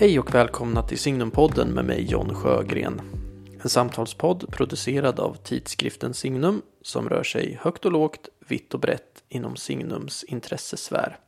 [0.00, 3.00] Hej och välkomna till Signumpodden med mig John Sjögren.
[3.62, 9.24] En samtalspodd producerad av tidskriften Signum som rör sig högt och lågt, vitt och brett
[9.28, 11.18] inom Signums intressesfär.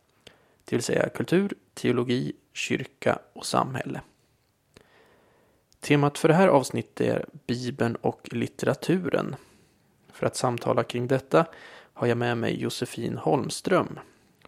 [0.64, 4.00] Det vill säga kultur, teologi, kyrka och samhälle.
[5.80, 9.36] Temat för det här avsnittet är Bibeln och litteraturen.
[10.12, 11.46] För att samtala kring detta
[11.92, 13.98] har jag med mig Josefin Holmström,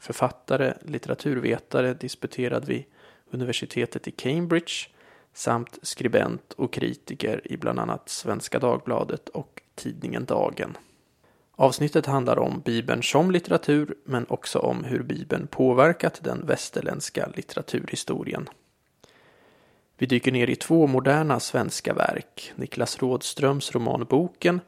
[0.00, 2.84] författare, litteraturvetare, disputerad vid
[3.34, 4.72] universitetet i Cambridge
[5.34, 10.76] samt skribent och kritiker i bland annat Svenska Dagbladet och tidningen Dagen.
[11.56, 18.48] Avsnittet handlar om Bibeln som litteratur men också om hur Bibeln påverkat den västerländska litteraturhistorien.
[19.98, 24.60] Vi dyker ner i två moderna svenska verk, Niklas Rådströms roman Boken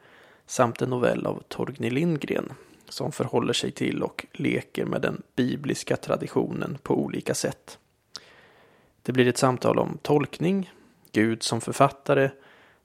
[0.47, 2.53] samt en novell av Torgny Lindgren
[2.89, 7.79] som förhåller sig till och leker med den bibliska traditionen på olika sätt.
[9.07, 10.71] Det blir ett samtal om tolkning,
[11.13, 12.31] Gud som författare,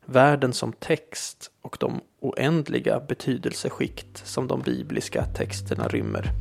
[0.05, 6.31] världen som text och de oändliga betydelseskikt som de bibliska texterna rymmer.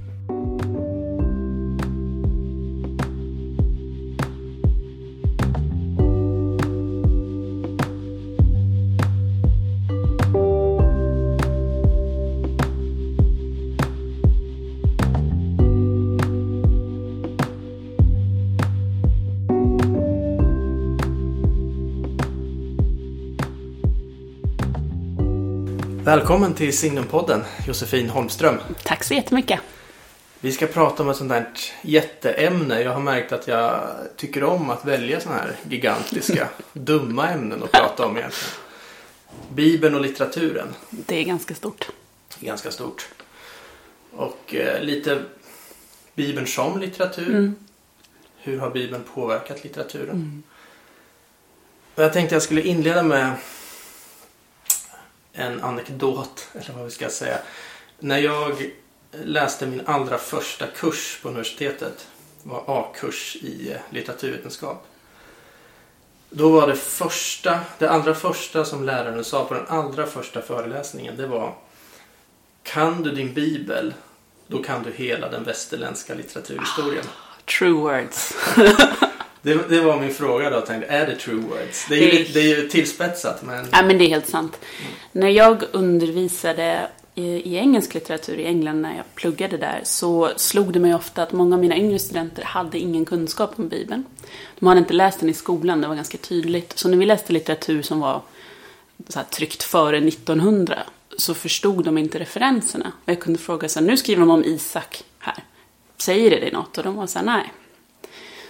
[26.09, 28.59] Välkommen till Signumpodden Josefin Holmström.
[28.83, 29.61] Tack så jättemycket.
[30.41, 31.50] Vi ska prata om ett sånt där
[31.82, 32.82] jätteämne.
[32.82, 33.81] Jag har märkt att jag
[34.16, 38.55] tycker om att välja sådana här gigantiska, dumma ämnen att prata om egentligen.
[39.55, 40.69] Bibeln och litteraturen.
[40.91, 41.88] Det är ganska stort.
[42.41, 43.09] Ganska stort.
[44.12, 45.22] Och eh, lite
[46.15, 47.31] Bibeln som litteratur.
[47.31, 47.56] Mm.
[48.37, 50.11] Hur har Bibeln påverkat litteraturen?
[50.11, 50.43] Mm.
[51.94, 53.32] Jag tänkte jag skulle inleda med
[55.38, 57.38] en anekdot, eller vad vi ska säga.
[57.99, 58.71] När jag
[59.25, 62.06] läste min allra första kurs på universitetet,
[62.43, 64.87] var A-kurs i litteraturvetenskap.
[66.31, 71.16] Då var det första, det allra första som läraren sa på den allra första föreläsningen,
[71.16, 71.55] det var
[72.62, 73.94] Kan du din bibel,
[74.47, 77.05] då kan du hela den västerländska litteraturhistorien.
[77.59, 78.34] True words.
[79.43, 80.60] Det, det, var min fråga då.
[80.60, 81.87] Tänkte, är det true words?
[81.88, 83.66] Det är, ju, det är ju tillspetsat men...
[83.72, 84.59] Ja men det är helt sant.
[84.60, 84.93] Mm.
[85.12, 90.72] När jag undervisade i, i, engelsk litteratur i England när jag pluggade där så slog
[90.72, 94.04] det mig ofta att många av mina yngre studenter hade ingen kunskap om Bibeln.
[94.59, 96.78] De hade inte läst den i skolan, det var ganska tydligt.
[96.78, 98.22] Så när vi läste litteratur som var
[99.09, 100.78] så här, tryckt före 1900
[101.16, 102.93] så förstod de inte referenserna.
[103.05, 105.44] Och jag kunde fråga så här, nu skriver de om Isak här.
[105.97, 106.78] Säger det dig något?
[106.78, 107.53] Och de var så här, nej.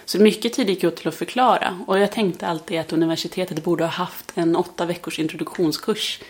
[0.09, 1.79] Så mycket tid gick åt till att förklara.
[1.87, 6.21] Och jag tänkte alltid att universitetet borde ha haft en åtta veckors introduktionskurs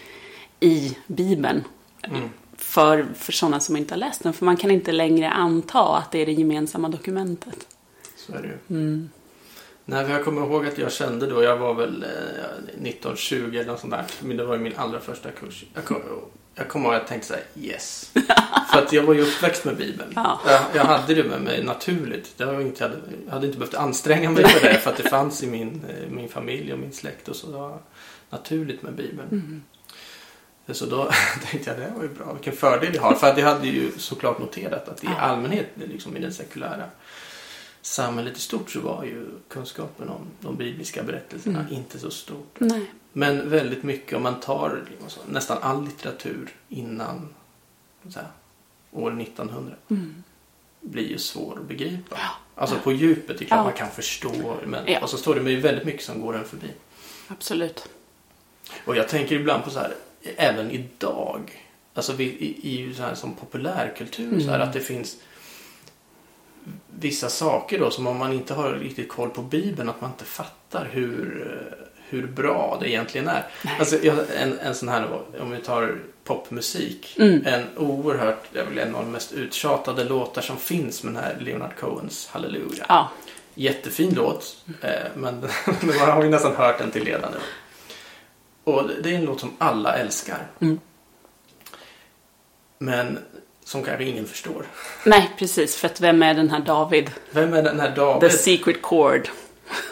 [0.59, 1.63] i Bibeln.
[2.03, 2.29] Mm.
[2.57, 4.33] För, för sådana som inte har läst den.
[4.33, 7.67] För man kan inte längre anta att det är det gemensamma dokumentet.
[8.15, 8.77] Så är det ju.
[8.77, 9.09] Mm.
[9.85, 13.79] Nej, jag kommer ihåg att jag kände då, jag var väl eh, 1920 eller något
[13.79, 14.05] sånt där.
[14.21, 15.65] Men det var ju min allra första kurs.
[16.59, 18.11] Jag kom, jag kommer ihåg att jag tänkte så här, yes.
[18.71, 20.13] För att jag var ju uppväxt med Bibeln.
[20.15, 20.39] Ja.
[20.45, 22.33] Jag, jag, hade det med mig naturligt.
[22.37, 22.91] Jag, var inte,
[23.25, 24.77] jag hade inte behövt anstränga mig för det.
[24.77, 27.27] För att det fanns i min, eh, min familj och min släkt.
[27.27, 27.77] Och så det var
[28.29, 29.29] naturligt med Bibeln.
[29.31, 29.63] Mm.
[30.71, 31.11] Så då
[31.51, 32.33] tänkte jag, det var ju bra.
[32.33, 33.13] Vilken fördel jag har.
[33.13, 36.85] För att jag hade ju såklart noterat att i allmänhet, liksom i den sekulära
[37.81, 41.73] samhället i stort så var ju kunskapen om de bibliska berättelserna mm.
[41.73, 42.55] inte så stort.
[42.59, 42.91] Nej.
[43.13, 47.33] Men väldigt mycket, om man tar liksom, nästan all litteratur innan
[48.15, 48.27] här,
[48.91, 50.23] år 1900 mm.
[50.81, 52.15] blir ju svår att begripa.
[52.15, 52.29] Ja.
[52.55, 53.63] Alltså på djupet, det är klart ja.
[53.63, 54.57] man kan förstå.
[54.65, 54.99] Men, ja.
[55.01, 56.71] Och så står det med väldigt mycket som går en förbi.
[57.27, 57.89] Absolut.
[58.85, 61.65] Och jag tänker ibland på så här, även idag.
[61.93, 64.41] Alltså vi, i, i så här, som populärkultur, mm.
[64.41, 65.17] så här, att det finns
[66.99, 70.25] vissa saker då som om man inte har riktigt koll på Bibeln att man inte
[70.25, 73.47] fattar hur, hur bra det egentligen är.
[73.79, 73.97] Alltså,
[74.37, 75.07] en, en sån här,
[75.39, 77.15] om vi tar popmusik.
[77.19, 77.45] Mm.
[77.45, 81.37] En oerhört, är väl en av de mest uttjatade låtar som finns med den här
[81.39, 82.85] Leonard Cohens Halleluja.
[82.89, 83.09] Ja.
[83.53, 85.39] Jättefin låt, eh, men
[85.99, 87.37] man har ju nästan hört den till ledande.
[88.63, 90.47] Och det är en låt som alla älskar.
[90.59, 90.79] Mm.
[92.77, 93.19] Men
[93.63, 94.65] som kanske ingen förstår.
[95.03, 95.75] Nej, precis.
[95.75, 97.11] För att vem är den här David?
[97.31, 98.31] Vem är den här David?
[98.31, 99.29] The secret chord.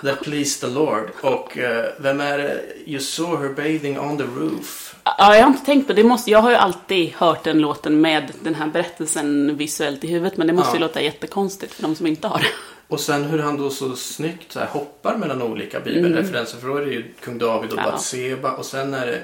[0.04, 1.10] That pleased the Lord.
[1.22, 1.64] Och uh,
[2.00, 2.62] vem är det?
[2.86, 4.96] You saw her bathing on the roof.
[5.04, 6.04] Ja, jag har inte tänkt på det.
[6.04, 10.38] Måste, jag har ju alltid hört den låten med den här berättelsen visuellt i huvudet.
[10.38, 10.76] Men det måste ja.
[10.76, 12.46] ju låta jättekonstigt för de som inte har det.
[12.88, 16.58] Och sen hur han då så snyggt så här hoppar mellan olika bibelreferenser.
[16.58, 17.86] För då är det ju kung David och Mm.
[17.86, 17.92] Ja.
[17.92, 19.22] Batseba och sen är det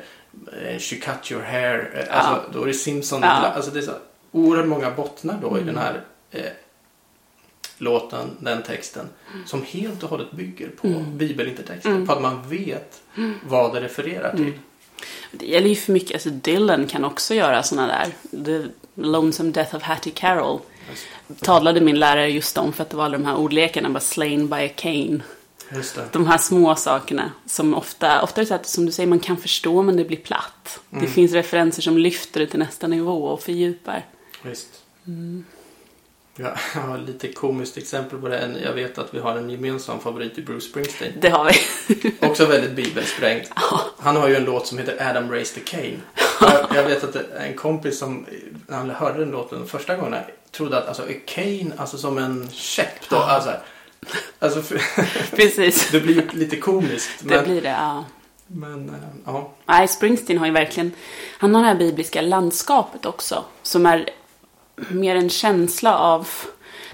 [0.71, 2.05] eh, She cut your hair.
[2.09, 3.21] eh, Alltså, Då är det Simpson.
[3.21, 3.27] Ja.
[3.29, 3.91] Alltså det är så
[4.31, 5.65] oerhört många bottnar då i Mm.
[5.65, 6.01] den här
[6.31, 6.41] eh,
[7.83, 9.09] låten, den texten.
[9.33, 9.47] Mm.
[9.47, 12.07] Som helt och hållet bygger på bibelintertexten.
[12.07, 13.01] På att man vet
[13.47, 14.41] vad det refererar till.
[14.41, 14.59] Mm.
[15.31, 18.13] Det gäller ju för mycket, alltså Dylan kan också göra såna där.
[18.45, 20.59] The Lonesome Death of Hattie Carroll
[21.39, 24.47] talade min lärare just om för att det var alla de här ordlekarna, bara slain
[24.47, 25.19] by a cane.
[25.75, 25.99] Just.
[26.11, 29.19] De här små sakerna som ofta, ofta är det så att som du säger, man
[29.19, 30.79] kan förstå men det blir platt.
[30.89, 34.05] Det finns referenser som lyfter det till nästa nivå och fördjupar.
[34.43, 34.69] Visst.
[35.07, 35.45] Mm.
[36.35, 38.59] Ja, jag har lite komiskt exempel på det.
[38.63, 41.13] Jag vet att vi har en gemensam favorit i Bruce Springsteen.
[41.21, 42.13] Det har vi.
[42.27, 43.43] Också väldigt bibelsprängd.
[43.99, 45.97] Han har ju en låt som heter Adam Raised the Cane.
[46.41, 48.25] Jag, jag vet att det en kompis som,
[48.67, 52.49] när han hörde den låten första gången, trodde att alltså, a cane, alltså som en
[52.51, 53.17] käpp då.
[53.17, 53.53] Alltså,
[54.39, 54.75] alltså,
[55.35, 55.91] Precis.
[55.91, 57.11] det blir ju lite komiskt.
[57.19, 58.05] Det Men, blir det, ja.
[58.47, 58.95] men eh,
[59.25, 59.51] ja.
[59.65, 60.91] Nej, Springsteen har ju verkligen,
[61.37, 63.43] han har det här bibliska landskapet också.
[63.63, 64.09] Som är
[64.75, 66.27] mer en känsla av,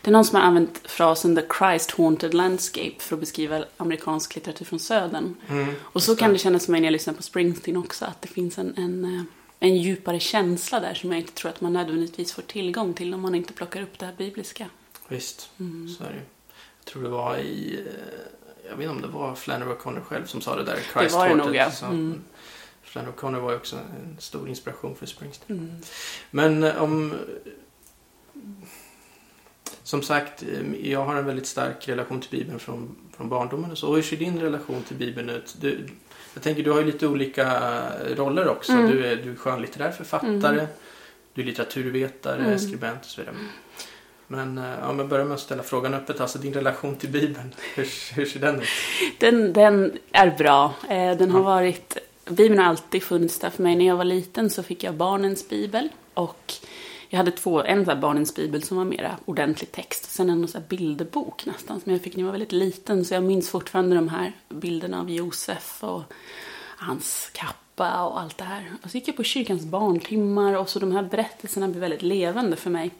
[0.02, 4.36] det är någon som har använt frasen the Christ haunted landscape för att beskriva amerikansk
[4.36, 5.36] litteratur från södern.
[5.50, 8.22] Mm, Och så kan det kännas för mig när jag lyssnar på Springsteen också, att
[8.22, 9.22] det finns en, en, eh,
[9.60, 13.22] en djupare känsla där som jag inte tror att man nödvändigtvis får tillgång till om
[13.22, 14.66] man inte plockar upp det här bibliska.
[15.08, 15.90] Visst, Mm.
[15.90, 16.22] så är det.
[16.84, 20.25] Jag tror det var i, eh, jag vet inte om det var Flannery O'Connor själv
[20.25, 20.80] som sa det där.
[20.94, 21.88] Det var det nog, Haunted, ja.
[21.88, 22.22] Mm.
[22.84, 25.60] Flannery O'Connor var ju också en stor inspiration för Springsteen.
[25.60, 25.75] Mm.
[26.32, 27.14] Men eh, om...
[29.84, 33.78] Som sagt, eh, jag har en väldigt stark relation till Bibeln från, från barndomen och
[33.78, 33.96] så.
[33.96, 35.56] Hur ser din relation till Bibeln ut?
[35.62, 35.88] Du,
[36.34, 37.81] jag tänker, du har ju lite olika
[38.16, 38.72] roller också.
[38.72, 38.92] Mm.
[38.92, 40.68] Du, är, du är skönlitterär författare,
[41.34, 42.60] du är litteraturvetare, Mm.
[42.60, 43.36] skribent och så vidare.
[44.28, 46.22] Men eh, ja, men börja med att ställa frågan öppet.
[46.22, 48.68] Alltså din relation till Bibeln, hur, hur ser den ut?
[49.19, 50.74] Den, den är bra.
[50.90, 51.98] Eh, Den har varit...
[52.30, 53.75] Bibeln har alltid funnits där för mig.
[53.75, 55.90] När jag var liten så fick jag barnens bibel.
[56.13, 56.54] Och
[57.10, 60.12] jag hade två, en så barnens bibel som var mera ordentlig text.
[60.12, 63.06] Sen en så bilderbok nästan som jag fick när jag var väldigt liten.
[63.06, 66.04] Så jag minns fortfarande de här bilderna av Josef och
[66.78, 68.72] hans kappa och allt det här.
[68.84, 72.56] Och så gick jag på kyrkans barntimmar och så de här berättelserna blev väldigt levande
[72.56, 72.92] för mig.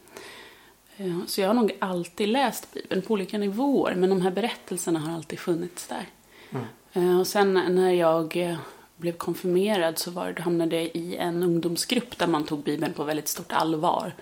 [0.98, 5.00] Eh, Så jag har nog alltid läst Bibeln på olika nivåer, men de här berättelserna
[5.00, 6.06] har alltid funnits där.
[6.50, 6.66] Mm.
[6.94, 8.58] Eh, Och sen när jag eh,
[9.00, 13.04] blev konfirmerad så var, då hamnade jag i en ungdomsgrupp där man tog Bibeln på
[13.04, 14.14] väldigt stort allvar.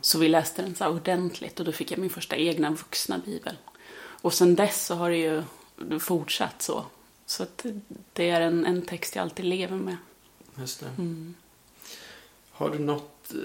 [0.00, 3.56] Så vi läste den så ordentligt och då fick jag min första egna vuxna Bibel.
[4.22, 5.42] Och sen dess så har det ju
[6.00, 6.84] fortsatt så.
[7.26, 7.66] Så att
[8.12, 9.96] det är en, en text jag alltid lever med.
[10.58, 10.86] Just det.
[10.98, 11.34] Mm.
[12.50, 13.38] Har du något eh,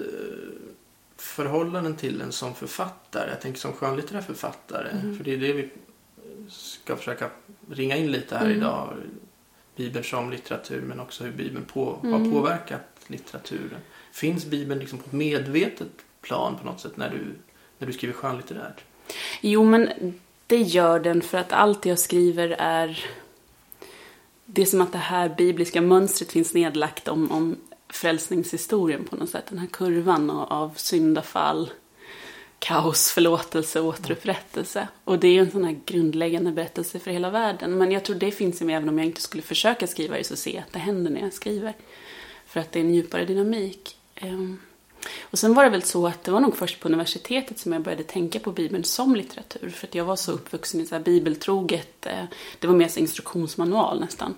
[1.16, 3.30] förhållanden till den som författare?
[3.30, 4.88] Jag tänker som skönlitterär författare.
[4.90, 5.16] Mm.
[5.16, 5.70] För det är det vi
[6.48, 7.30] ska försöka
[7.70, 8.58] ringa in lite här Mm.
[8.58, 8.88] idag.
[9.76, 12.32] Bibeln som litteratur men också hur Bibeln på, har Mm.
[12.32, 13.80] påverkat litteraturen.
[14.12, 15.88] Finns Bibeln liksom på ett medvetet
[16.20, 17.34] plan på något sätt när du,
[17.78, 18.84] när du skriver skönlitterärt?
[19.40, 19.88] Jo, men
[20.46, 23.04] det gör den för att allt jag skriver är...
[24.44, 27.56] Det är som att det här bibliska mönstret finns nedlagt om, om
[27.88, 29.44] frälsningshistorien på något sätt.
[29.48, 31.70] Den här kurvan av, av syndafall,
[32.58, 34.88] kaos, förlåtelse och återupprättelse.
[35.04, 37.78] Och det är ju en sån här grundläggande berättelse för hela världen.
[37.78, 40.24] Men jag tror det finns i mig även om jag inte skulle försöka skriva det
[40.24, 41.74] så ser jag att det händer när jag skriver.
[42.46, 43.96] För att det är en djupare dynamik.
[44.14, 44.60] Ehm,
[45.20, 47.82] och sen var det väl så att det var nog först på universitetet som jag
[47.82, 49.70] började tänka på Bibeln som litteratur.
[49.70, 52.24] För att jag var så uppvuxen i så här bibeltroget, eh,
[52.58, 54.34] det var mer så instruktionsmanual nästan.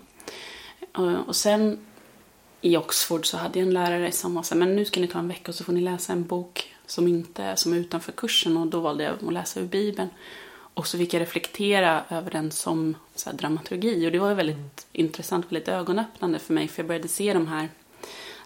[0.97, 1.79] Eh, och sen
[2.61, 5.09] i Oxford så hade jag en lärare som var så här, men nu ska ni
[5.09, 7.77] ta en vecka och så får ni läsa en bok som inte är som är
[7.77, 8.57] utanför kursen.
[8.57, 10.09] Och då valde jag att läsa ur Bibeln.
[10.75, 14.07] Och så fick jag reflektera över den som så här, dramaturgi.
[14.07, 16.69] Och det var väldigt intressant, väldigt ögonöppnande för mig.
[16.69, 17.69] För jag började se de här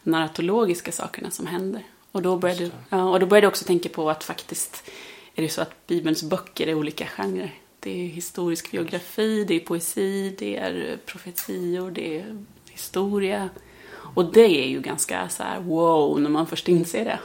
[0.02, 1.82] narratologiska sakerna som händer.
[2.12, 4.90] Och då började, ja, och då började jag också tänka på att faktiskt
[5.34, 7.54] är det så att Bibelns böcker är olika genrer.
[7.80, 13.50] Det är historisk biografi, det är poesi, det är profetior, det är historia.
[14.14, 17.18] Och det är ju ganska så här wow när man först inser det.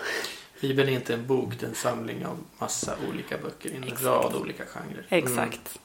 [0.62, 3.84] Bibeln är inte en bok, det är en samling av massa olika böcker i en
[3.84, 4.04] Exakt.
[4.04, 5.06] rad olika genrer.
[5.10, 5.24] Mm.
[5.24, 5.80] Exakt.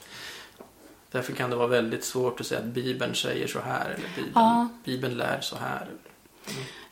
[1.11, 4.33] Därför kan det vara väldigt svårt att säga att Bibeln säger så här eller Bibeln,
[4.35, 4.69] Ja.
[4.85, 5.89] Bibeln lär så här.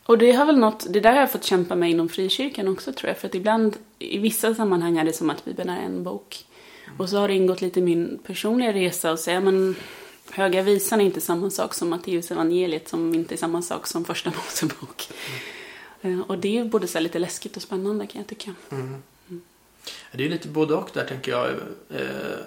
[0.04, 2.92] Och det har väl något, det där har jag fått kämpa med inom frikyrkan också
[2.92, 3.18] tror jag.
[3.18, 6.44] För att ibland, i vissa sammanhang är det som att Bibeln är en bok.
[6.98, 9.76] Och så har det ingått lite i min personliga resa att säga, men
[10.32, 14.04] Höga visan är inte samma sak som Matteus evangeliet som inte är samma sak som
[14.04, 15.08] Första Mosebok.
[15.10, 15.14] Eh,
[16.26, 18.54] Och det är ju både så lite läskigt och spännande kan jag tycka.
[18.70, 19.02] Mm.
[20.12, 21.48] Det är lite både och där tänker jag.
[21.90, 22.38] Eh,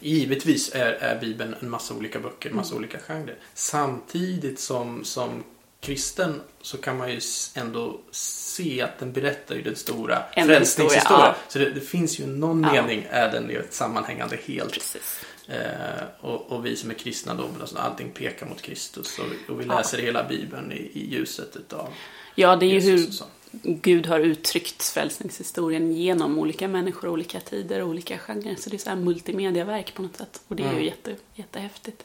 [0.00, 3.36] givetvis är, är Bibeln en massa olika böcker, en massa olika genrer.
[3.54, 5.44] Samtidigt som, som
[5.80, 7.20] kristen så kan man ju
[7.54, 11.20] ändå se att den berättar ju den stora En frälsningshistorien.
[11.26, 11.36] ja.
[11.48, 12.72] Så det, det finns ju någon Ja.
[12.72, 14.72] mening är den ju ett sammanhängande helt.
[14.72, 15.20] Precis.
[15.48, 19.24] Eh, och, och vi som är kristna då, alltså, allting pekar mot Kristus och,
[19.54, 19.76] och vi Ja.
[19.78, 21.88] läser hela Bibeln i, i ljuset utav
[22.34, 23.26] Ja, det är ju Jesus hur.
[23.62, 28.56] Gud har uttryckt frälsningshistorien genom olika människor, olika tider och olika genrer.
[28.56, 30.42] Så det är så här multimediaverk på något sätt.
[30.48, 30.80] Och det är Mm.
[30.80, 32.04] ju jätte, jättehäftigt.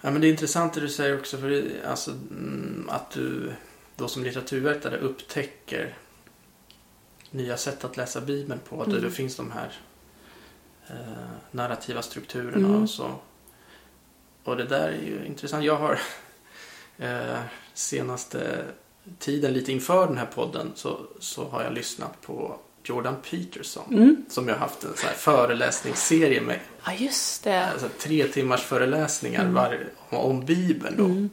[0.00, 3.52] Ja, men det är intressant det du säger också för det, alltså, mm, att du
[3.96, 5.94] då som litteraturvetare upptäcker
[7.30, 8.80] nya sätt att läsa Bibeln på.
[8.82, 9.02] Att Mm.
[9.02, 9.72] det finns de här
[10.90, 10.94] eh,
[11.50, 12.82] narrativa strukturerna Mm.
[12.82, 13.14] och så.
[14.44, 15.64] Och det där är ju intressant.
[15.64, 16.00] Jag har
[16.98, 17.38] eh,
[17.74, 18.64] senaste
[19.18, 23.94] tiden, lite inför den här podden, så, så har jag lyssnat på Jordan Peterson.
[23.94, 24.24] Mm.
[24.28, 27.66] Som jag har haft en här föreläsningsserie med Ja, just det.
[27.66, 29.54] alltså, tre timmars föreläsningar Mm.
[29.54, 30.96] var, om, om Bibeln.
[30.96, 31.04] Då.
[31.04, 31.30] Mm.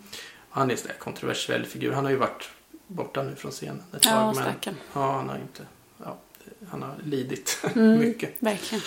[0.50, 1.92] Han är en kontroversiell figur.
[1.92, 2.50] Han har ju varit
[2.88, 4.12] borta nu från scenen ett tag.
[4.14, 5.64] Ja, men, ja, han har inte...
[6.04, 6.18] Ja,
[6.70, 8.00] han har lidit Mm.
[8.00, 8.34] mycket.
[8.40, 8.82] Verkligen.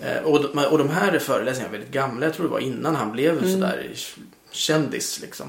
[0.00, 2.26] Eh, och, de, och de här föreläsningarna är väldigt gamla.
[2.26, 3.52] Jag tror det var innan han blev Mm.
[3.52, 3.90] sådär
[4.50, 5.46] kändis liksom.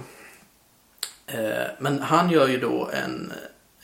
[1.28, 3.34] Eh, men han gör ju då en...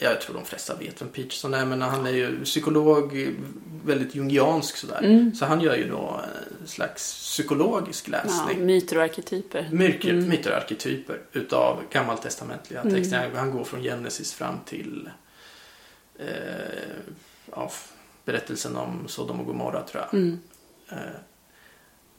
[0.01, 3.35] Jag tror de flesta vet vem Peterson är, men han är ju psykolog,
[3.85, 4.99] väldigt jungiansk sådär.
[5.03, 5.35] Mm.
[5.35, 6.21] Så han gör ju då
[6.61, 8.65] en slags psykologisk Ja, läsning.
[8.65, 9.69] myter och arketyper.
[9.71, 10.29] Mycket Mm.
[10.29, 12.93] myter och arketyper utav gammaltestamentliga Mm.
[12.93, 13.31] texter.
[13.35, 15.09] Han går från Genesis fram till
[16.19, 16.27] eh,
[17.51, 17.71] ja,
[18.25, 20.13] berättelsen om Sodom och Gomorra tror jag.
[20.19, 20.39] Mm.
[20.91, 20.98] Eh,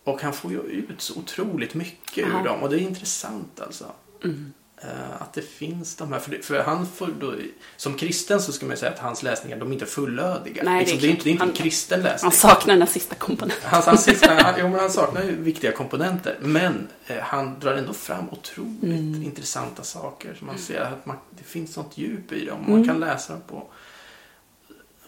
[0.05, 2.41] och han får ju ut så otroligt mycket Ja.
[2.41, 3.85] ur dem och det är intressant alltså.
[4.25, 4.53] Mm.
[4.83, 7.35] Eh, att det finns de här, för, det, för han får då,
[7.77, 10.63] som kristen så ska man ju säga att hans läsningar de är inte fullödiga.
[10.65, 12.27] Nej, liksom, det det, är är inte, det är inte en han- kristen läsning.
[12.31, 13.71] Han saknar den sista komponenten.
[13.71, 16.37] Han, han, sista, han, jo, men han saknar ju viktiga komponenter.
[16.41, 19.23] Men eh, han drar ändå fram otroligt Mm.
[19.23, 20.35] intressanta saker.
[20.39, 22.59] Så man ser att man, det finns något djup i dem.
[22.61, 22.71] Mm.
[22.71, 23.67] Man kan läsa dem på...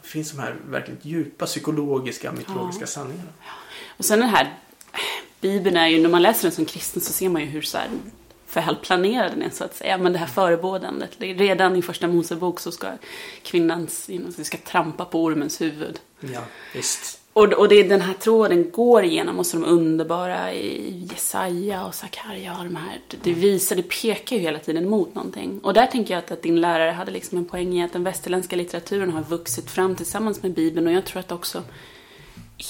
[0.03, 2.87] Finns de här verkligen djupa psykologiska, mytologiska Ja.
[2.87, 3.29] sanningarna.
[3.97, 4.55] Och sen den här
[5.41, 7.79] Bibeln är ju, när man läser den som kristen så ser man ju hur så
[7.79, 7.89] här
[8.55, 9.99] välplanerad den är så att säga.
[9.99, 12.91] Men det här förebådandet, redan i första Mosebok så ska
[13.43, 16.01] kvinnans, vi ska trampa på ormens huvud.
[16.21, 16.41] Ja,
[16.75, 17.22] visst.
[17.35, 21.85] Och, och det är den här tråden går igenom och så de underbara i Jesaja
[21.87, 23.01] och Sakarja och de här.
[23.23, 25.61] Det visar, det pekar ju hela tiden mot någonting.
[25.63, 28.05] Och där tänker jag att, att din lärare hade liksom en poäng i att den
[28.05, 31.63] västerländska litteraturen har vuxit fram tillsammans med Bibeln och jag tror att också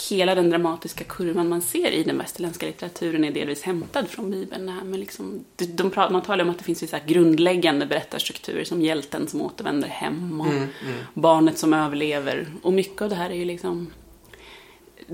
[0.09, 4.67] hela den dramatiska kurvan man ser i den västerländska litteraturen är delvis hämtad från Bibeln.
[4.67, 8.65] Det här med liksom, de, pratar- man talar om att det finns vissa grundläggande berättarstrukturer
[8.65, 10.99] som hjälten som återvänder hem och Mm, mm.
[11.15, 12.47] barnet som överlever.
[12.63, 13.91] Och mycket av det här är ju liksom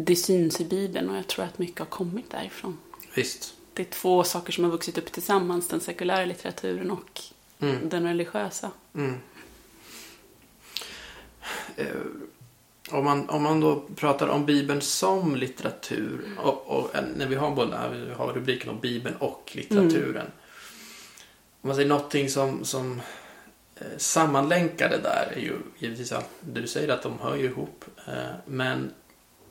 [0.05, 2.79] det syns i Bibeln och jag tror att mycket har kommit därifrån.
[3.15, 3.55] Visst.
[3.75, 7.21] Det är två saker som har vuxit upp tillsammans, den sekulära litteraturen och
[7.61, 7.89] Mm.
[7.89, 8.71] den religiösa.
[8.95, 9.17] Mm.
[11.77, 11.87] Eh,
[12.91, 17.35] om, man, om man då pratar om Bibeln som litteratur och, och eh, när vi
[17.35, 20.27] har båda, vi har rubriken om Bibeln och litteraturen.
[21.61, 23.01] Om man säger någonting som, som
[23.77, 27.85] eh, sammanlänkar det där är ju givetvis det du säger att de hör ju ihop.
[28.07, 28.91] Eh, men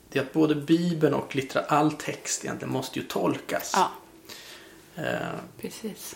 [0.10, 3.72] det är att både Bibeln och littera, all text egentligen måste ju tolkas.
[3.76, 3.92] Ja,
[4.96, 6.16] Eh, precis.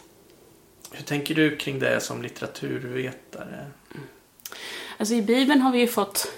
[0.92, 3.66] hur tänker du kring det som litteraturvetare?
[4.98, 6.32] Alltså i Bibeln har vi ju fått...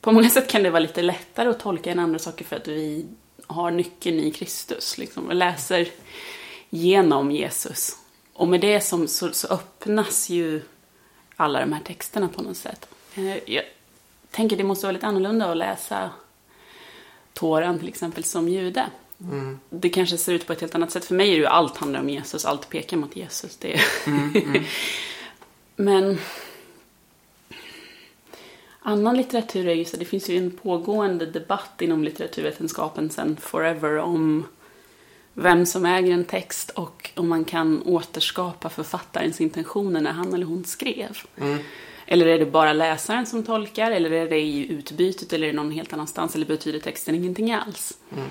[0.00, 2.68] På många sätt kan det vara lite lättare att tolka än andra saker för att
[2.68, 3.06] vi
[3.46, 4.98] har nyckeln i Kristus.
[4.98, 5.88] Liksom, och läser
[6.70, 7.98] genom Jesus.
[8.32, 10.62] Och med det som, så, så öppnas ju
[11.36, 12.88] alla de här texterna på något sätt.
[13.14, 13.64] Eh, Jag
[14.30, 16.10] tänker det måste vara lite annorlunda att läsa
[17.34, 18.86] Toran till exempel som jude.
[19.20, 19.58] Mm.
[19.70, 21.04] Det kanske ser ut på ett helt annat sätt.
[21.04, 23.56] För mig är det ju allt handlar om Jesus, allt pekar mot Jesus.
[23.56, 23.82] Det är...
[25.76, 26.18] Men
[28.80, 33.96] annan litteratur är ju så, det finns ju en pågående debatt inom litteraturvetenskapen sedan forever
[33.96, 34.46] om
[35.34, 40.46] vem som äger en text och om man kan återskapa författarens intentioner när han eller
[40.46, 41.18] hon skrev.
[42.06, 45.56] Eller är det bara läsaren som tolkar, eller är det i utbytet, eller är det
[45.56, 47.98] någon helt annanstans, eller betyder texten ingenting alls?
[48.16, 48.28] Mm.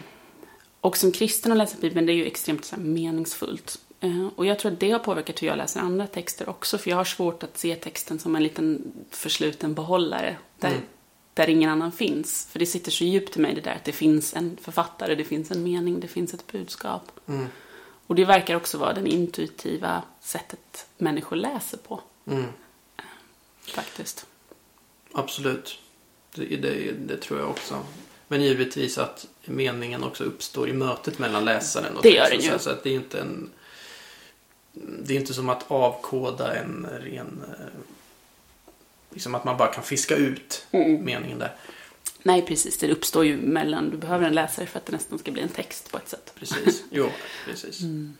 [0.82, 3.80] Och som kristen att läsa Bibeln, det är ju extremt så här, meningsfullt.
[4.00, 6.90] Eh, Och jag tror att det har påverkat hur jag läser andra texter också, för
[6.90, 10.82] jag har svårt att se texten som en liten försluten behållare, där, Mm.
[11.34, 12.48] där ingen annan finns.
[12.52, 15.24] För det sitter så djupt i mig det där att det finns en författare, det
[15.24, 17.12] finns en mening, det finns ett budskap.
[17.28, 17.46] Mm.
[18.08, 22.46] Och det verkar också vara det intuitiva sättet människor läser på, Mm.
[23.68, 24.26] Faktiskt.
[25.14, 25.80] Absolut.
[26.36, 27.80] Det, det, det tror jag också.
[28.28, 32.60] Men givetvis att meningen också uppstår i mötet mellan läsaren och Det gör den ju.
[32.60, 33.50] Så att det är inte en...
[35.04, 37.44] Det är inte som att avkoda en ren...
[37.50, 37.66] eh,
[39.10, 41.06] Liksom att man bara kan fiska ut Mm.
[41.06, 41.56] meningen där.
[42.24, 42.78] Nej, precis.
[42.78, 45.50] Det uppstår ju mellan, du behöver en läsare för att det nästan ska bli en
[45.50, 46.34] text på ett sätt.
[46.40, 46.84] Precis.
[46.92, 47.10] Jo,
[47.46, 47.82] precis.
[47.82, 48.18] Mm.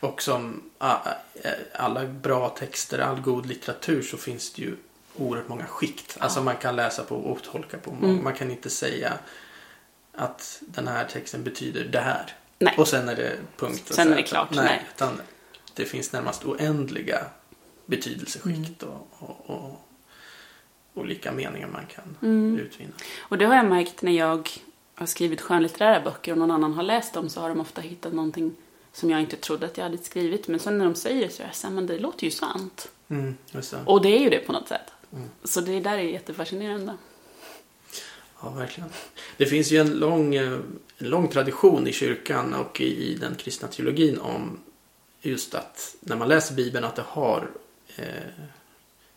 [0.00, 0.96] Och som a-
[1.44, 4.76] a- alla bra texter, all god litteratur så finns det ju
[5.16, 6.16] oerhört många skikt.
[6.20, 7.90] Alltså man kan läsa på och tolka på.
[7.90, 8.24] Mm.
[8.24, 9.12] Man kan inte säga
[10.14, 12.34] att den här texten betyder det här.
[12.58, 12.74] Nej.
[12.78, 13.82] Och sen är det punkt.
[13.90, 14.86] och Sen så är det klart, Nej, nej.
[14.96, 15.20] Utan
[15.74, 17.24] det finns närmast oändliga
[17.86, 18.94] betydelseskikt Mm.
[18.94, 19.08] och,
[19.46, 19.88] och, och
[20.94, 22.58] olika meningar man kan Mm.
[22.58, 22.92] utvinna.
[23.20, 24.50] Och det har jag märkt när jag
[24.94, 28.12] har skrivit skönlitterära böcker och någon annan har läst dem så har de ofta hittat
[28.12, 28.52] någonting
[28.92, 30.48] som jag inte trodde att jag hade skrivit.
[30.48, 32.30] Men sen när de säger det så är jag så här, men det låter ju
[32.30, 32.88] sant.
[33.08, 33.74] Mm, det.
[33.86, 34.90] Och det är ju det på något sätt.
[35.12, 35.28] Mm.
[35.44, 36.96] Så det där är jättefascinerande.
[38.42, 38.90] Ja, verkligen.
[39.36, 40.52] Det finns ju en lång, eh,
[40.98, 44.60] en lång tradition i kyrkan och i, i den kristna teologin om
[45.20, 47.50] just att när man läser Bibeln att det har
[47.96, 48.04] eh,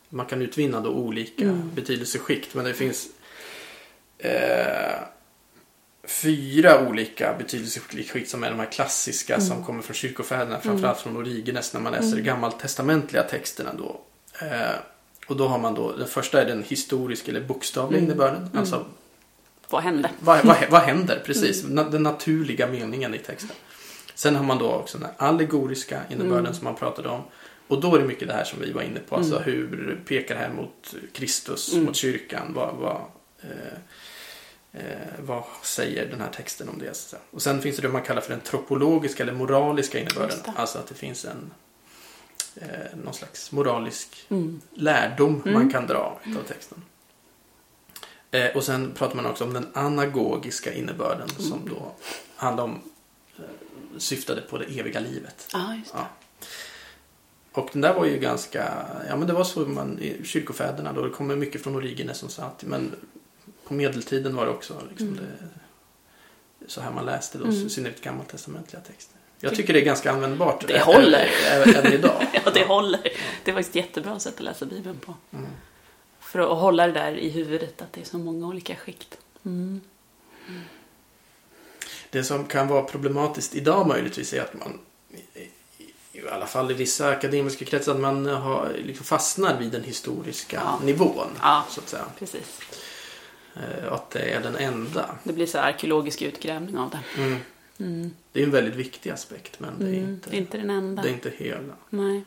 [0.09, 1.71] man kan utvinna då olika Mm.
[1.75, 3.07] betydelseskikt men det finns
[4.17, 4.99] eh,
[6.07, 11.73] fyra olika betydelseskikt som är de här klassiska som kommer från kyrkofäderna framförallt från Origenes
[11.73, 14.01] när man läser gammaltestamentliga texterna då.
[14.41, 14.75] Eh,
[15.27, 18.49] och då har man då, den första är den historiska eller bokstavliga innebörden.
[18.53, 18.85] Alltså
[19.69, 20.09] Vad hände?
[20.19, 21.21] vad, vad, vad händer?
[21.25, 23.55] Precis, Na- den naturliga meningen i texten.
[24.15, 27.21] Sen har man då också den allegoriska innebörden som man pratade om.
[27.67, 29.15] Och då är det mycket det här som vi var inne på.
[29.15, 32.51] Alltså hur pekar det här mot Kristus, mot kyrkan?
[32.55, 33.01] Vad, vad,
[33.41, 33.77] eh,
[34.75, 34.83] eh,
[35.19, 36.97] vad säger den här texten om det?
[36.97, 37.21] så att.
[37.31, 40.37] Och sen finns det det man kallar för den tropologiska eller moraliska innebörden.
[40.55, 41.51] Alltså att det finns en
[42.55, 44.61] eh, någon slags moralisk Mm.
[44.73, 46.81] lärdom man kan dra av texten.
[48.31, 51.91] Eh, och sen pratar man också om den anagogiska innebörden som då
[52.35, 52.81] handlar om
[53.37, 53.43] eh,
[53.97, 55.47] syftade på det eviga livet.
[55.77, 55.99] Just det.
[55.99, 56.07] Ja.
[57.51, 61.01] Och den där var ju ganska, ja men det var så man, i kyrkofäderna då,
[61.01, 62.91] det kommer mycket från Origenes som sagt, men
[63.67, 65.27] på medeltiden var det också liksom det,
[66.67, 69.15] så här man läste då, i synnerhet gammaltestamentliga texter.
[69.39, 70.67] Jag tycker det är ganska användbart.
[70.67, 71.29] Det håller.
[71.45, 72.27] Även idag.
[72.45, 73.01] Ja, det håller.
[73.43, 75.13] Det är faktiskt ett jättebra sätt att läsa Bibeln på.
[76.19, 79.17] För att hålla det där i huvudet att det är så många olika skikt.
[79.45, 79.81] Mm.
[82.09, 84.79] Det som kan vara problematiskt idag möjligtvis är att man
[86.11, 90.61] i alla fall i vissa akademiska kretsar att man har, liksom fastnar vid den historiska
[90.65, 90.79] Ja.
[90.85, 91.27] nivån.
[91.41, 91.65] Ja.
[91.69, 92.05] Så att säga.
[92.19, 92.59] Precis.
[93.55, 95.15] Eh, Att det är den enda.
[95.23, 97.21] Det blir så arkeologisk utgrävning av det.
[97.21, 97.37] Mm.
[97.79, 98.11] Mm.
[98.31, 100.09] Det är en väldigt viktig aspekt men det är, Mm.
[100.09, 101.01] inte, Det är inte den enda.
[101.01, 101.73] det är inte hela.
[101.89, 102.23] Nej.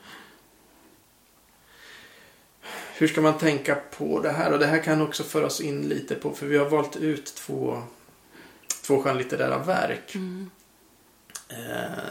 [2.97, 4.53] Hur ska man tänka på det här?
[4.53, 7.25] Och det här kan också föra oss in lite på, för vi har valt ut
[7.25, 7.81] två,
[8.83, 10.15] två skönlitterära verk.
[10.15, 10.49] Mm.
[11.49, 12.03] Eh,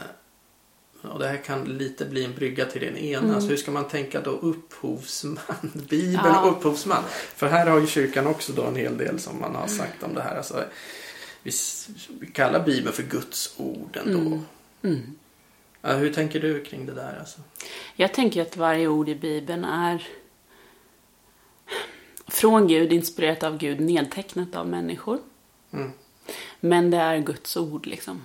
[1.01, 3.27] och det här kan lite bli en brygga till den ena.
[3.27, 3.41] Mm.
[3.41, 5.37] Så hur ska man tänka då upphovsman?
[5.89, 6.41] Bibeln Ja.
[6.41, 7.03] och upphovsman.
[7.35, 10.13] För här har ju kyrkan också då en hel del som man har sagt om
[10.13, 10.37] det här.
[10.37, 10.63] Alltså,
[11.43, 11.51] vi,
[12.19, 14.19] vi kallar Bibeln för Guds ord ändå.
[14.19, 14.45] Mm.
[14.81, 15.15] Mm.
[15.81, 17.19] Ja, hur tänker du kring det där?
[17.19, 17.41] Alltså?
[17.95, 20.07] Jag tänker att varje ord i Bibeln är
[22.27, 25.19] från Gud, inspirerat av Gud, nedtecknat av människor.
[25.71, 25.91] Mm.
[26.59, 28.23] Men det är Guds ord liksom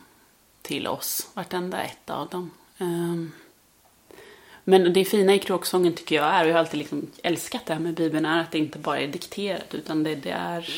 [0.62, 2.50] till oss, vartenda ett av dem.
[2.78, 3.32] Ehm,
[4.64, 7.72] Men det fina i kråksången tycker jag är, och jag har alltid liksom älskat det
[7.72, 10.68] här med Bibeln, är att det inte bara är dikterat utan det, det är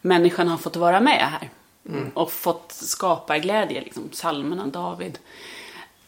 [0.00, 1.50] människan har fått vara med här.
[2.14, 5.18] Och fått skapa glädje, liksom psalmerna, David.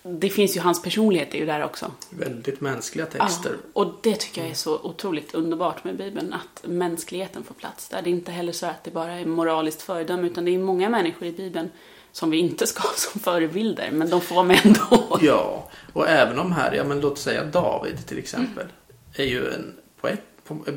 [0.03, 1.93] Det finns ju hans personlighet är ju där också.
[2.11, 3.51] Väldigt mänskliga texter.
[3.51, 7.89] Ja, och det tycker jag är så otroligt underbart med Bibeln, att mänskligheten får plats
[7.89, 8.03] där.
[8.03, 10.89] Det är inte heller så att det bara är moraliskt föredöme, utan det är många
[10.89, 11.71] människor i Bibeln
[12.13, 15.19] som vi inte ska ha som förebilder, men de får vara med ändå.
[15.21, 18.67] Ja, och även de här, ja men låt säga David till exempel.
[19.15, 20.21] Är ju en poet,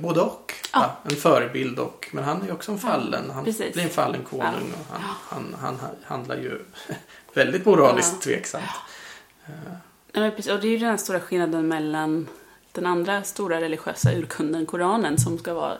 [0.01, 0.53] både och.
[0.73, 0.79] Ja.
[0.79, 0.91] Va?
[1.03, 3.31] En förebild och, men han är ju också en fallen.
[3.33, 3.73] Han precis.
[3.73, 4.43] blir en fallen konung
[4.73, 4.79] Ja.
[4.79, 6.59] och han, han, han, han handlar ju
[7.33, 8.21] väldigt moraliskt Ja.
[8.23, 8.63] tveksamt.
[9.45, 9.51] Ja.
[10.53, 12.27] Och det är ju den stora skillnaden mellan
[12.71, 15.77] den andra stora religiösa urkunden, Koranen, som ska vara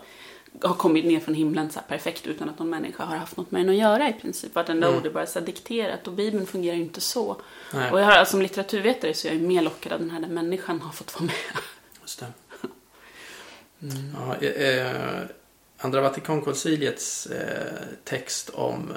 [0.62, 3.52] har kommit ner från himlen så här perfekt utan att någon människa har haft något
[3.52, 4.56] med den att göra i princip.
[4.56, 7.42] Vartenda ord är bara så dikterat och Bibeln fungerar ju inte så.
[7.74, 7.92] Nej.
[7.92, 10.82] Och jag har, som litteraturvetare så är jag mer lockad av den här där människan
[10.82, 11.62] har fått vara med.
[12.02, 12.28] Just det.
[14.16, 15.22] Ja, eh,
[15.78, 18.94] Andra Vatikankonciliets eh, text om,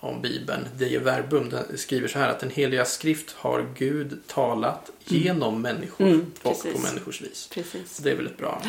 [0.00, 4.90] om Bibeln, Deje Verbum, den skriver så här att den heliga skrift har Gud talat
[5.04, 7.48] genom människor Mm, och på människors vis.
[7.52, 7.96] Precis.
[7.98, 8.62] Det är väl ett bra,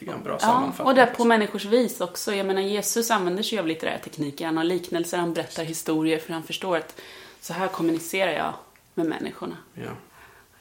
[0.00, 0.86] jag en bra Ja, sammanfattning.
[0.86, 2.34] och där på människors vis också.
[2.34, 4.46] Jag menar, Jesus använder sig av litterära tekniker.
[4.46, 7.00] Han har liknelser, han berättar historier för han förstår att
[7.40, 8.54] så här kommunicerar jag
[8.94, 9.56] med människorna.
[9.74, 9.90] Ja,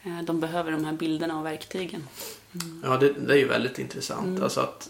[0.03, 2.07] Eh, De behöver de här bilderna och verktygen.
[2.83, 4.27] ja det, det är ju väldigt intressant.
[4.27, 4.43] Mm.
[4.43, 4.89] Alltså att,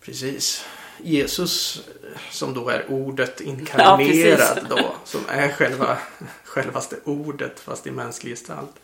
[0.00, 0.64] precis,
[1.02, 1.82] Jesus
[2.30, 4.68] som då är ordet inkarnerad precis.
[4.68, 5.98] då, som är själva,
[6.44, 8.74] självaste ordet fast i mänsklig gestalt.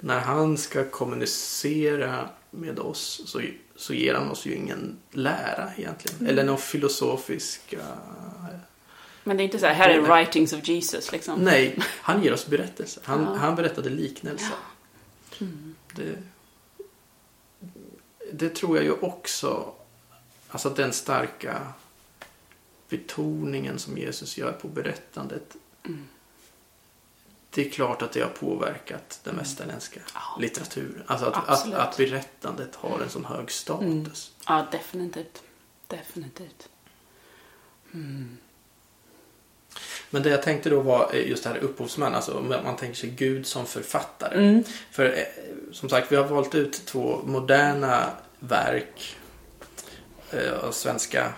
[0.00, 3.40] När han ska kommunicera med oss så,
[3.76, 6.18] så ger han oss ju ingen lära egentligen.
[6.20, 6.30] Mm.
[6.32, 7.74] Eller någon filosofisk...
[9.24, 11.40] Men det är inte så här, här är writings of Jesus liksom.
[11.40, 13.02] Nej, han ger oss berättelser.
[13.06, 13.34] Han, Ja.
[13.34, 14.54] han berättade liknelser.
[15.40, 15.74] Mm.
[15.94, 16.18] Det,
[18.32, 19.72] det tror jag ju också,
[20.52, 21.72] alltså den starka
[22.88, 25.56] betoningen som Jesus gör på berättandet.
[25.86, 26.08] Mm.
[27.50, 30.20] Det är klart att det har påverkat den västerländska Ja.
[30.40, 31.02] litteraturen.
[31.06, 34.32] Alltså att, att, att berättandet har en sån hög status.
[34.46, 35.42] Ja, definitivt.
[35.86, 36.68] Definitivt.
[40.10, 43.10] Men det jag tänkte då var eh, just det här upphovsman, alltså man tänker sig
[43.10, 44.38] Gud som författare.
[44.38, 44.64] Mm.
[44.90, 45.24] För eh,
[45.72, 49.16] som sagt, vi har valt ut två moderna verk
[50.62, 51.32] av svenska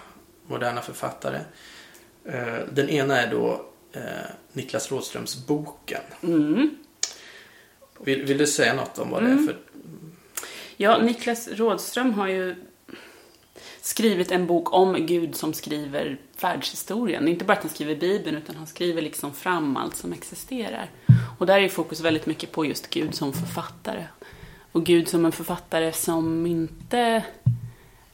[0.46, 1.40] moderna författare.
[2.24, 4.02] Eh, den ena är då eh,
[4.52, 6.02] Niklas Rådströms Boken.
[6.22, 6.70] Mm.
[8.00, 9.56] Vill, vill du säga något om vad det är för...
[10.76, 12.56] Ja, Niklas Rådström har ju
[13.80, 17.28] skrivit en bok om Gud som skriver världshistorien.
[17.28, 20.90] Inte bara att han skriver Bibeln, utan han skriver liksom fram allt som existerar.
[21.38, 24.06] Och där är fokus väldigt mycket på just Gud som författare.
[24.72, 27.24] Och Gud som en författare som inte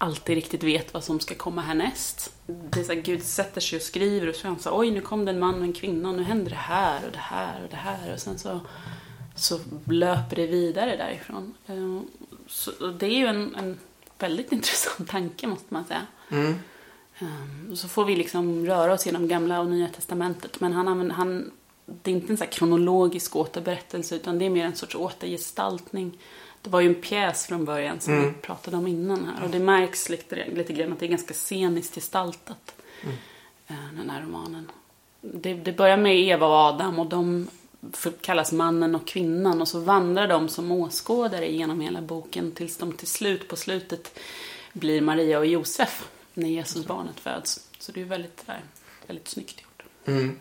[0.03, 2.33] alltid riktigt vet vad som ska komma härnäst.
[2.47, 4.79] Det är så här, Gud sätter sig och skriver och så är han så här,
[4.79, 7.13] oj nu kom det en man och en kvinna och nu händer det här och
[7.13, 8.61] det här och det här och sen så,
[9.37, 11.55] så löper det vidare därifrån.
[11.67, 12.01] Eh,
[12.49, 13.79] Så det är ju en, en
[14.19, 16.07] väldigt intressant tanke måste man säga.
[16.31, 16.55] Mm.
[17.21, 20.61] Um, Så får vi liksom röra oss genom gamla och nya testamentet.
[20.61, 21.51] Men han, använder- han,
[22.03, 26.19] det är inte en så kronologisk återberättelse utan det är mer en sorts återgestaltning.
[26.63, 28.27] Det var ju en pjäs från början som Mm.
[28.29, 29.45] vi pratade om innan här.
[29.45, 32.75] Och det märks lite, lite grann att det är ganska sceniskt gestaltat.
[33.69, 34.71] eh, Den här romanen.
[35.21, 37.49] Det, det börjar med Eva och Adam och de
[38.21, 42.93] kallas mannen och kvinnan och så vandrar de som åskådare genom hela boken tills de
[42.93, 44.19] till slut på slutet
[44.73, 47.67] blir Maria och Josef när Jesus barnet föds.
[47.79, 48.55] Så det är väldigt, eh,
[49.07, 49.83] väldigt snyggt gjort.
[50.07, 50.39] Mm.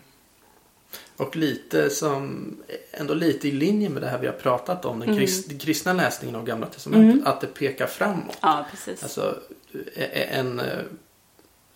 [1.20, 2.56] Och lite som,
[2.90, 6.36] ändå lite i linje med det här vi har pratat om, den krist, kristna läsningen
[6.36, 8.38] av Gamla Testamentet, att det pekar framåt.
[8.40, 9.02] Ja, precis.
[9.02, 9.38] Alltså,
[10.12, 10.62] en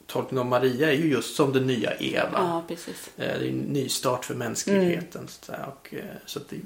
[0.06, 2.30] tolkning av Maria är ju just som den nya Eva.
[2.32, 3.10] Ja, precis.
[3.16, 5.28] Det är en ny start för mänskligheten.
[5.28, 5.66] Så, att säga.
[5.66, 5.94] och,
[6.26, 6.62] så det är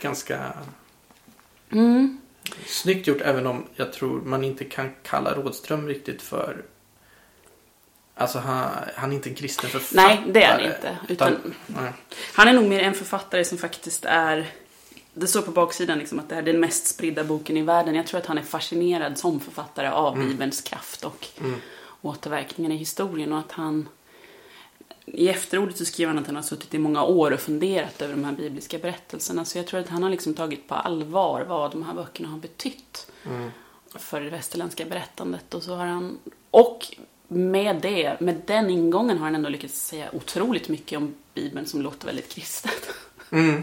[0.00, 0.52] ganska
[1.72, 2.18] Mm.
[2.66, 6.64] snyggt gjort även om jag tror man inte kan kalla Rådström riktigt för
[8.18, 10.06] Alltså han, han är inte en kristen författare.
[10.06, 10.98] Nej, det är han inte.
[11.08, 11.92] Utan, nej.
[12.34, 14.46] han är nog mer en författare som faktiskt är...
[15.14, 17.94] Det står på baksidan liksom att det här är den mest spridda boken i världen.
[17.94, 21.60] Jag tror att han är fascinerad som författare av Bibelns kraft och Mm.
[22.02, 23.32] återverkningarna i historien.
[23.32, 23.88] Och att han...
[25.04, 28.14] I efterordet så skriver han att han har suttit i många år och funderat över
[28.14, 29.44] de här bibliska berättelserna.
[29.44, 32.38] Så jag tror att han har liksom tagit på allvar vad de här böckerna har
[32.38, 33.50] betytt Mm.
[33.94, 35.54] för det västerländska berättandet.
[35.54, 36.18] Och så har han...
[36.50, 36.86] Och
[37.28, 41.82] med det, med den ingången har han ändå lyckats säga otroligt mycket om Bibeln som
[41.82, 42.88] låter väldigt kristet.
[43.30, 43.62] Mm.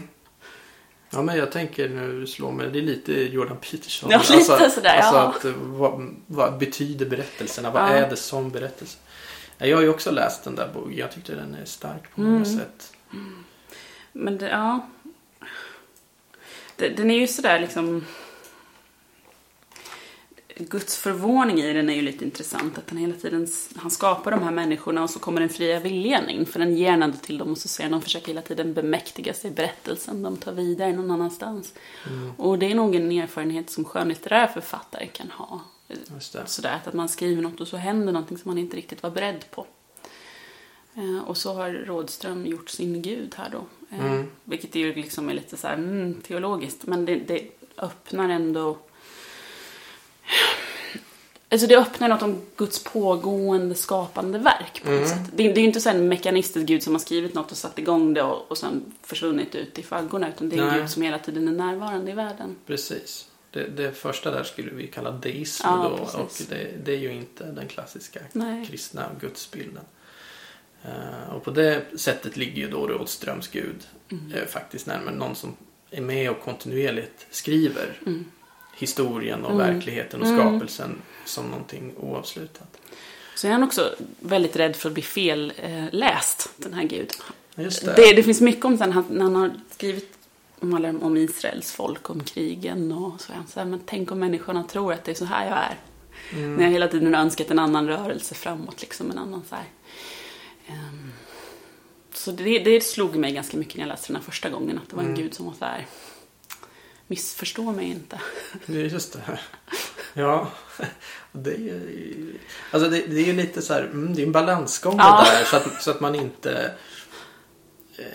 [1.10, 4.10] Ja men jag tänker nu slå mig, det är lite Jordan Peterson.
[4.12, 5.34] Ja, lite sådär, Alltså ja.
[5.38, 7.71] att, eh, vad, vad betyder berättelserna?
[7.71, 7.88] Vad Ja.
[7.88, 8.97] är det som berättelse?
[9.58, 10.97] Ja, Jag har ju också läst den där boken.
[10.97, 12.58] Jag tyckte den är stark på många Mm.
[12.60, 12.93] sätt.
[14.12, 14.88] Men det, ja...
[16.76, 18.06] Den är ju sådär liksom...
[20.58, 22.78] Guds förvåning i den är ju lite intressant.
[22.78, 26.30] Att han hela tiden han skapar de här människorna och så kommer den fria viljan
[26.30, 26.46] in.
[26.46, 28.74] För den ger han ändå till dem och så ser han de försöker hela tiden
[28.74, 30.24] bemäktiga sig berättelsen.
[30.24, 31.74] De tar vidare någon annanstans.
[32.38, 35.62] Och det är nog en erfarenhet som skönlitterära författare kan ha.
[36.46, 39.46] Sådär att man skriver något och så händer någonting som man inte riktigt var beredd
[39.52, 39.66] på.
[40.96, 43.66] Eh, och så har Rådström gjort sin gud här då.
[43.96, 44.28] Eh, Mm.
[44.44, 46.86] Vilket ju liksom är lite så här, mm, teologiskt.
[46.86, 48.78] Men det, det öppnar ändå...
[51.54, 55.20] Alltså det öppnar något om Guds pågående skapande verk på något sätt.
[55.34, 57.80] Det, det är ju inte så en mekanistisk gud som har skrivit något och satt
[57.80, 60.30] igång det och, och sen försvunnit ut i faggorna.
[60.30, 62.56] Utan det är en gud som hela tiden är närvarande i världen.
[62.68, 63.28] Precis.
[63.52, 65.98] Det, det första där skulle vi kalla deism Ja, då.
[66.06, 66.48] precis.
[66.48, 68.66] Och det, det är ju inte den klassiska Nej.
[68.66, 69.84] kristna gudsbilden.
[70.84, 73.76] Eh, och på det sättet ligger ju då Rådströms Gud
[74.12, 74.32] Mm.
[74.34, 75.56] eh, faktiskt närmare någon som
[75.92, 78.26] är med och kontinuerligt skriver Mm.
[78.76, 79.74] Historien och Mm.
[79.74, 80.40] verkligheten och Mm.
[80.40, 82.78] skapelsen som någonting oavslutat.
[83.36, 87.12] Så är han också väldigt rädd för att bli fel eh, läst, den här Gud.
[87.56, 87.94] Just det.
[87.96, 90.18] Det, det finns mycket om sen han, när han har skrivit
[90.60, 94.12] om, alla, om Israels folk, om krigen och så är han så här, men tänk
[94.12, 95.78] om människorna tror att det är så här jag är.
[96.40, 96.56] Mm.
[96.56, 99.66] När jag hela tiden har önskat en annan rörelse framåt, liksom en annan så här.
[100.68, 101.12] Ehm,
[102.14, 104.90] så det, det slog mig ganska mycket när jag läste den här första gången, att
[104.90, 105.22] det var en Mm.
[105.22, 105.86] gud som var så här,
[107.08, 108.20] missförstå mig inte.
[108.66, 109.39] Just det.
[110.13, 110.48] Ja,
[111.32, 112.34] det är ju
[112.72, 115.24] alltså det, det är ju lite så här, mm, det är en balansgång Ja.
[115.26, 116.72] det där så att, så att man inte
[117.98, 118.06] eh,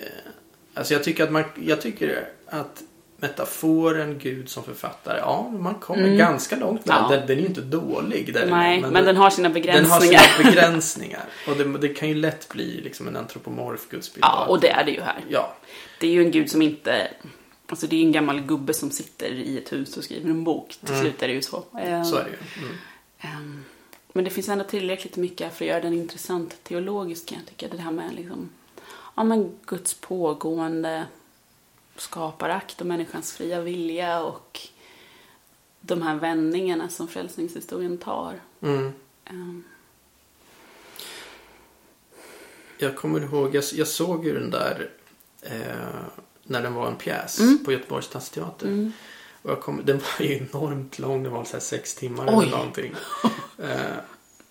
[0.74, 2.82] Alltså jag tycker att man, jag tycker att
[3.16, 6.16] metaforen Gud som författare, ja man kommer Mm.
[6.18, 7.08] ganska långt med Ja.
[7.16, 7.26] den.
[7.26, 8.34] Den är ju inte dålig.
[8.34, 9.60] Den, Nej, men, den har sina den har
[10.00, 10.18] begränsningar.
[10.20, 11.24] sina begränsningar.
[11.48, 14.24] Och det, det kan ju lätt bli liksom en antropomorf gudsbild.
[14.24, 15.24] Ja, och det är det ju här.
[15.28, 15.56] Ja,
[16.00, 17.10] Det är ju en gud som inte...
[17.70, 20.76] Alltså det är en gammal gubbe som sitter i ett hus och skriver en bok.
[20.80, 21.00] Till Mm.
[21.00, 21.64] slut är det ju så.
[21.78, 22.64] Ehm, så är det ju.
[22.64, 22.76] Mm.
[23.18, 23.64] ehm,
[24.12, 27.68] men det finns ändå tillräckligt mycket för att göra den intressant teologiskt kan jag tycka.
[27.76, 28.48] Det här med liksom,
[29.14, 31.06] ja men Guds pågående
[31.96, 34.60] skaparakt och människans fria vilja och
[35.80, 38.40] de här vändningarna som frälsningshistorien tar.
[38.62, 38.92] Mm.
[39.24, 39.64] Ehm,
[42.78, 44.90] Jag kommer ihåg, jag, jag såg ju den där
[45.42, 46.04] eh,
[46.48, 47.64] när den var en pjäs Mm.
[47.64, 48.66] på Göteborgs stadsteater.
[48.66, 48.92] mm.
[49.42, 52.46] Och jag kom, den var ju enormt lång, den var så sex timmar Oj.
[52.46, 52.94] eller någonting.
[53.58, 53.96] eh,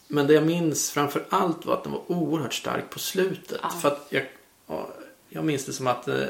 [0.07, 3.59] men det jag minns framför allt var att den var oerhört stark på slutet.
[3.63, 3.69] Ja.
[3.69, 4.23] För jag,
[4.67, 4.89] ja,
[5.29, 6.29] jag minns det som att det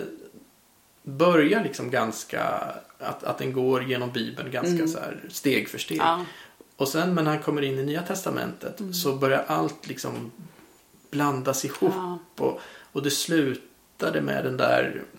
[1.03, 2.43] börjar liksom ganska,
[2.99, 4.87] att, att den går genom Bibeln ganska Mm.
[4.87, 5.97] så här steg för steg.
[5.97, 6.25] Ja,
[6.75, 8.93] Och sen när han kommer in i Nya Testamentet Mm.
[8.93, 10.31] så börjar allt liksom
[11.11, 11.91] blandas ihop.
[11.95, 12.59] ja, Och,
[12.91, 15.16] och det slutade med den där eh,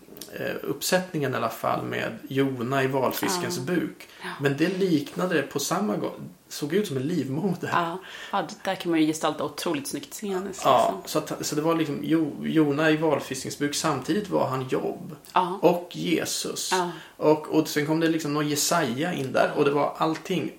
[0.62, 3.62] uppsättningen i alla fall med Jona i valfiskens Ja.
[3.62, 4.09] buk.
[4.41, 7.69] Men det liknade på samma gång, såg ut som en livmoder.
[7.73, 7.99] ja.
[8.33, 10.62] ja, där kan man ju gestalta otroligt snyggt sceniskt.
[10.64, 11.23] Ja, liksom.
[11.29, 13.75] så, att, så det var liksom jo, Jona i valfiskens buk.
[13.75, 15.59] Samtidigt var han Jobb ja.
[15.62, 16.69] och Jesus.
[16.73, 16.91] ja.
[17.17, 20.53] Och, och sen kom det liksom någon Jesaja in där och det var allting.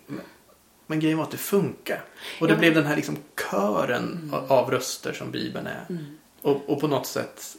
[0.88, 2.04] Men grejen var att det funkar.
[2.42, 2.60] Och det Ja.
[2.60, 3.18] blev den här liksom
[3.52, 5.86] kören a- av röster som Bibeln är.
[5.90, 6.06] Mm.
[6.42, 7.56] Och, och på något sätt,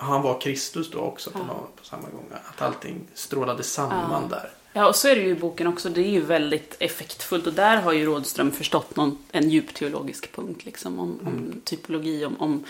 [0.00, 1.44] han var Kristus då också på, Ja.
[1.46, 2.26] nå- på samma gång.
[2.48, 4.36] Att allting strålade samman Ja.
[4.36, 4.50] där.
[4.72, 5.88] Ja, och så är det ju i boken också.
[5.88, 7.46] Det är ju väldigt effektfullt.
[7.46, 11.60] Och där har ju Rådström förstått någon, en djup teologisk punkt liksom, om, om Mm.
[11.64, 12.64] typologi, om, om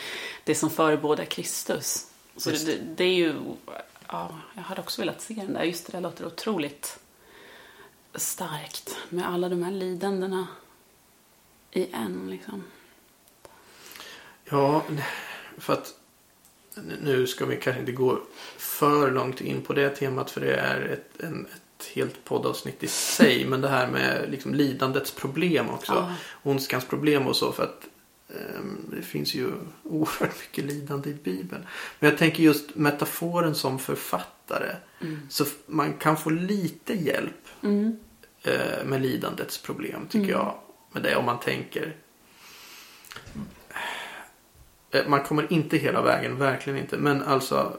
[0.45, 2.07] det som förebådar Kristus.
[2.37, 3.35] Så det, det är ju...
[4.07, 5.63] Ja, jag hade också velat se den där.
[5.63, 6.99] Just det där låter otroligt
[8.15, 10.47] starkt med alla de här lidandena
[11.71, 12.27] i en.
[12.31, 12.63] Liksom.
[14.45, 14.83] Ja,
[15.59, 15.95] för att
[17.03, 18.21] nu ska vi kanske inte gå
[18.57, 22.87] för långt in på det temat för det är ett, en, ett helt poddavsnitt i
[22.87, 23.45] sig.
[23.49, 25.93] Men det här med liksom lidandets problem också.
[25.93, 26.15] Ja.
[26.43, 27.53] Ondskans problem och så.
[27.53, 27.89] För att
[28.29, 29.51] ehm, det finns ju
[29.83, 31.67] oerhört mycket lidande i Bibeln.
[31.99, 34.77] Men jag tänker just metaforen som författare.
[35.01, 35.21] Mm.
[35.31, 37.97] Så man kan få lite hjälp Mm.
[38.43, 40.31] eh, med lidandets problem tycker Mm.
[40.31, 40.55] jag.
[40.93, 41.97] Med det om man tänker.
[44.91, 46.97] Eh, Man kommer inte hela vägen, verkligen inte.
[46.97, 47.77] Men alltså.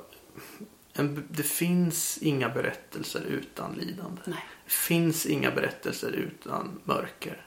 [0.94, 4.22] En, det finns inga berättelser utan lidande.
[4.26, 4.46] Nej.
[4.66, 7.46] Det finns inga berättelser utan mörker.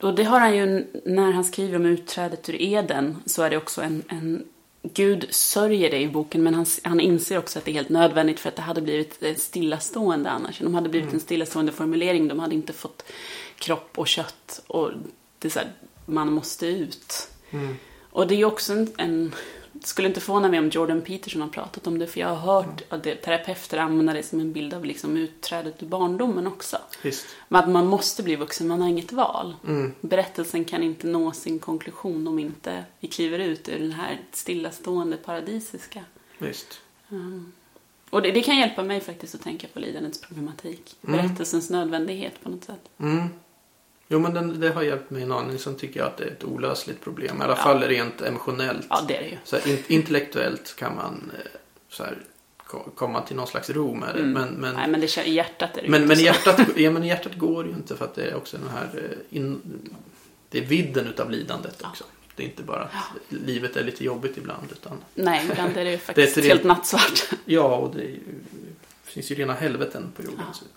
[0.00, 3.56] Och det har han ju, när han skriver om utträdet ur Eden, så är det
[3.56, 4.44] också en, en
[4.82, 8.40] Gud sörjer det i boken, men han, han inser också att det är helt nödvändigt
[8.40, 10.58] för att det hade blivit eh, stillastående annars.
[10.58, 13.04] De hade blivit en stillastående formulering, de hade inte fått
[13.58, 14.90] kropp och kött och
[15.38, 15.72] det är så här,
[16.06, 17.28] man måste ut.
[18.10, 19.34] Och det är ju också en, en
[19.82, 22.82] skulle inte förvåna mig om Jordan Peterson har pratat om det, för jag har hört
[22.88, 26.78] att det, terapeuter använder det som en bild av liksom utträdet ur barndomen också.
[27.48, 29.54] Men att man måste bli vuxen, man har inget val.
[29.66, 29.92] Mm.
[30.00, 35.16] Berättelsen kan inte nå sin konklusion om inte vi kliver ut ur den här stillastående
[35.16, 36.04] paradisiska.
[36.38, 36.80] Visst.
[37.10, 37.52] Mm.
[38.10, 40.96] Och det, det kan hjälpa mig faktiskt att tänka på lidandets problematik.
[41.06, 41.16] Mm.
[41.16, 42.88] Berättelsens nödvändighet på något sätt.
[42.98, 43.28] Mm.
[44.08, 45.58] Jo men den, det har hjälpt mig en aning.
[45.58, 47.40] Sen tycker jag att det är ett olösligt problem.
[47.40, 47.62] I alla Ja.
[47.62, 48.86] fall rent emotionellt.
[48.90, 49.36] Ja, det är det ju.
[49.44, 51.46] Så här, in, intellektuellt kan man eh,
[51.88, 52.18] så här,
[52.66, 54.20] ko- komma till någon slags ro med det.
[54.20, 54.32] Mm.
[54.32, 56.90] Men, men, Nej, men det, i hjärtat är det ju men, inte men, hjärtat, ja,
[56.90, 58.88] men hjärtat går det ju inte för att det är också den här
[59.30, 59.60] eh, in,
[60.48, 61.88] Det är vidden utav lidandet Ja.
[61.88, 62.04] också.
[62.36, 62.92] Det är inte bara att
[63.28, 64.72] livet är lite jobbigt ibland.
[64.72, 67.30] Utan, Nej, ibland är det ju faktiskt ett helt rent- nattsvart.
[67.44, 68.20] ja, och det, är ju,
[69.04, 70.44] det finns ju rena helveten på jorden.
[70.52, 70.68] Ja.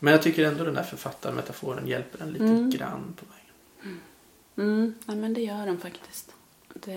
[0.00, 2.70] Men jag tycker ändå den här författarmetaforen hjälper en lite Mm.
[2.70, 4.00] grann på vägen.
[4.56, 6.34] Mm, nej, men det gör den faktiskt.
[6.74, 6.92] Det,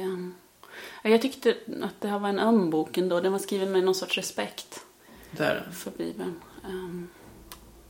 [1.03, 3.19] ja, jag tyckte att det här var en öm bok ändå.
[3.21, 4.85] Den var skriven med någon sorts respekt
[5.31, 5.69] Där.
[5.73, 6.35] för Bibeln.
[6.65, 7.07] Ehm,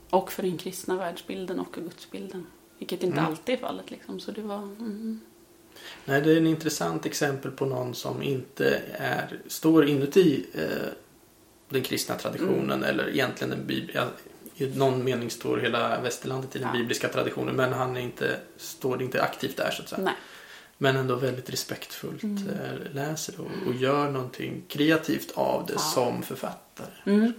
[0.09, 2.45] och för den kristna världsbilden och gudsbilden.
[2.77, 3.29] Vilket inte Mm.
[3.31, 4.19] alltid är fallet liksom.
[4.19, 4.57] Så det var...
[4.57, 5.19] Mm.
[6.05, 10.87] Nej, det är en intressant exempel på någon som inte är, står inuti eh,
[11.69, 14.07] den kristna traditionen eller egentligen den bib- ja,
[14.63, 16.79] i någon mening står hela västerlandet i den Ja.
[16.79, 20.01] bibliska traditionen men han är inte, står inte aktivt där så att säga.
[20.01, 20.13] Nej.
[20.77, 22.49] Men ändå väldigt respektfullt Mm.
[22.49, 25.79] eh, läser och, och gör någonting kreativt av det Ja.
[25.79, 26.89] som författare.
[27.05, 27.33] Mm.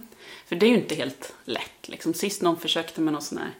[0.47, 1.87] För det är ju inte helt lätt.
[1.87, 2.13] Liksom.
[2.13, 3.51] Sist någon försökte med någon sån här...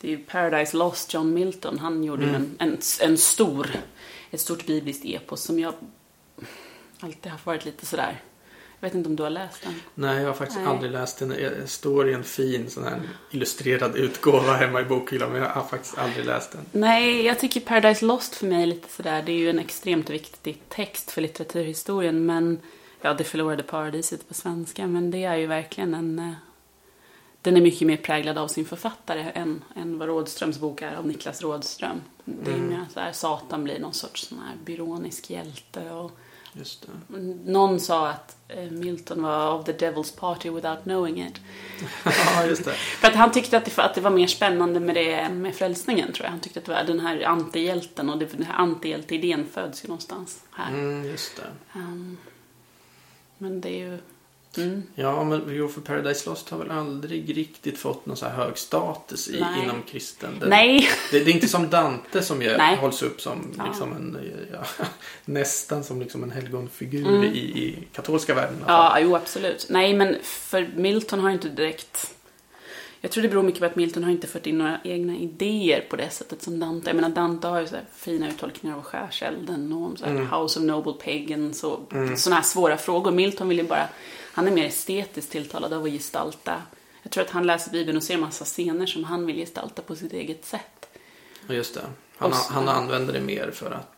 [0.00, 1.78] Det är ju Paradise Lost, John Milton.
[1.78, 2.34] Han gjorde Mm.
[2.34, 3.70] en, en, en stor,
[4.30, 5.74] ett stort bibliskt epos som jag
[7.00, 8.20] alltid har varit lite sådär...
[8.80, 9.74] Jag vet inte om du har läst den?
[9.94, 10.68] Nej, jag har faktiskt Nej.
[10.68, 11.34] aldrig läst den.
[11.40, 15.62] Jag står i en fin sån här illustrerad utgåva hemma i bokhyllan men jag har
[15.64, 16.60] faktiskt aldrig läst den.
[16.72, 19.22] Nej, jag tycker Paradise Lost för mig är lite sådär.
[19.22, 22.26] Det är ju en extremt viktig text för litteraturhistorien.
[22.26, 22.58] Men,
[23.00, 24.86] ja, Det förlorade paradiset på svenska.
[24.86, 26.18] Men det är ju verkligen en...
[26.18, 26.32] eh,
[27.42, 31.06] Den är mycket mer präglad av sin författare än, än vad Rådströms bok är av
[31.06, 32.00] Niklas Rådström.
[32.24, 32.68] Det är Mm.
[32.68, 35.90] mer så här, Satan blir någon sorts sån här byronisk hjälte.
[35.90, 36.18] Och
[36.58, 37.16] Just det.
[37.44, 41.40] någon sa att eh, Milton var of the devil's party without knowing it.
[42.04, 42.72] ja, just det.
[43.00, 45.54] För att han tyckte att det, att det var mer spännande med det än med
[45.54, 46.30] frälsningen tror jag.
[46.30, 49.88] Han tyckte att det var den här antihjälten och det, den här antihjälteidén föds ju
[49.88, 50.68] någonstans här.
[50.68, 51.78] Mm, just det.
[51.78, 52.16] Ehm,
[53.38, 53.98] men det är ju...
[54.58, 54.82] Mm.
[54.94, 58.58] Ja, men jo, för Paradise Lost har väl aldrig riktigt fått någon så här hög
[58.58, 59.62] status i, Nej.
[59.64, 60.30] inom kristen.
[60.40, 60.88] Det, Nej!
[61.10, 62.76] Det, det är inte som Dante som ju Nej.
[62.76, 63.64] hålls upp som Ja.
[63.66, 64.18] liksom en,
[64.52, 64.84] ja,
[65.24, 67.24] nästan som liksom en helgonfigur Mm.
[67.24, 68.64] i, i katolska världen.
[68.66, 69.66] Ja, jo absolut.
[69.70, 72.12] Nej, men för Milton har ju inte direkt...
[73.00, 75.80] Jag tror det beror mycket på att Milton har inte fört in några egna idéer
[75.90, 76.88] på det sättet som Dante.
[76.88, 80.26] Jag menar Dante har ju så fina uttolkningar av skärselden och om så Mm.
[80.32, 82.16] House of Noble Pagans och Mm.
[82.16, 83.10] sådana här svåra frågor.
[83.12, 83.88] Milton vill ju bara...
[84.36, 86.62] Han är mer estetiskt tilltalad av att gestalta.
[87.02, 89.96] Jag tror att han läser Bibeln och ser massa scener som han vill gestalta på
[89.96, 90.88] sitt eget sätt.
[91.46, 91.84] Ja, Just det.
[92.16, 93.92] Han, så- han använder det mer för att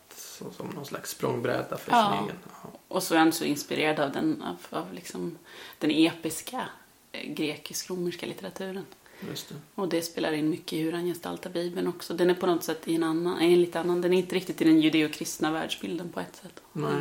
[0.56, 2.12] som någon slags språngbräda för Ja.
[2.18, 2.36] sin egen.
[2.62, 2.70] Ja.
[2.88, 5.38] Och så är han så inspirerad av den, av, av liksom,
[5.78, 6.68] den episka
[7.12, 8.84] eh, grekisk-romerska litteraturen.
[9.28, 9.54] Just det.
[9.74, 12.14] Och det spelar in mycket i hur han gestaltar Bibeln också.
[12.14, 14.60] Den är på något sätt i en annan, en lite annan, den är inte riktigt
[14.60, 16.60] i den judeokristna världsbilden på ett sätt.
[16.72, 16.92] Nej.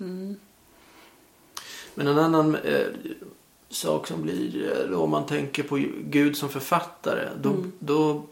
[0.00, 0.36] Mm.
[1.94, 2.86] Men en annan eh,
[3.68, 7.28] sak som blir eh, då om man tänker på Gud som författare.
[7.40, 7.72] Då, Mm.
[7.78, 8.24] då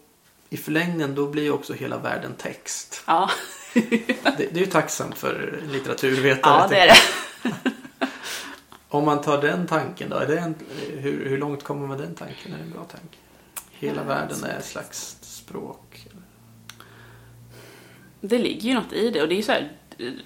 [0.50, 3.02] i förlängningen då blir också hela världen text.
[3.06, 3.30] Ja.
[3.74, 6.52] Det, det är ju tacksamt för litteraturvetare.
[6.60, 7.70] ja, det är det.
[8.88, 10.54] Om man tar den tanken då, är det en,
[10.88, 12.52] hur, hur långt kommer man med den tanken?
[12.52, 13.16] Är det en bra tanke?
[13.70, 16.06] Hela Ja, världen är ett slags språk.
[18.20, 19.22] Det ligger ju något i det.
[19.22, 19.72] Och det är så här,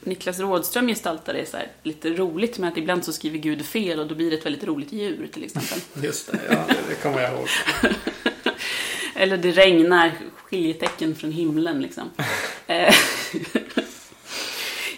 [0.00, 4.00] Niklas Rådström gestaltar det så här, lite roligt med att ibland så skriver Gud fel
[4.00, 5.78] och då blir det ett väldigt roligt djur till exempel.
[6.04, 7.48] Just det, ja, det, det kommer jag ihåg.
[9.14, 12.10] Eller det regnar skiljetecken från himlen liksom.
[12.66, 12.94] Eh,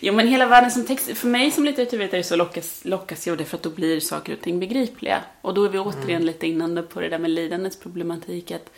[0.01, 3.39] jo men hela världen som text, för mig som litteraturvetare så lockas, lockas jag av
[3.39, 5.23] det för att då blir saker och ting begripliga.
[5.41, 8.51] Och då är vi återigen lite inne på det där med lidandets problematik.
[8.51, 8.71] Att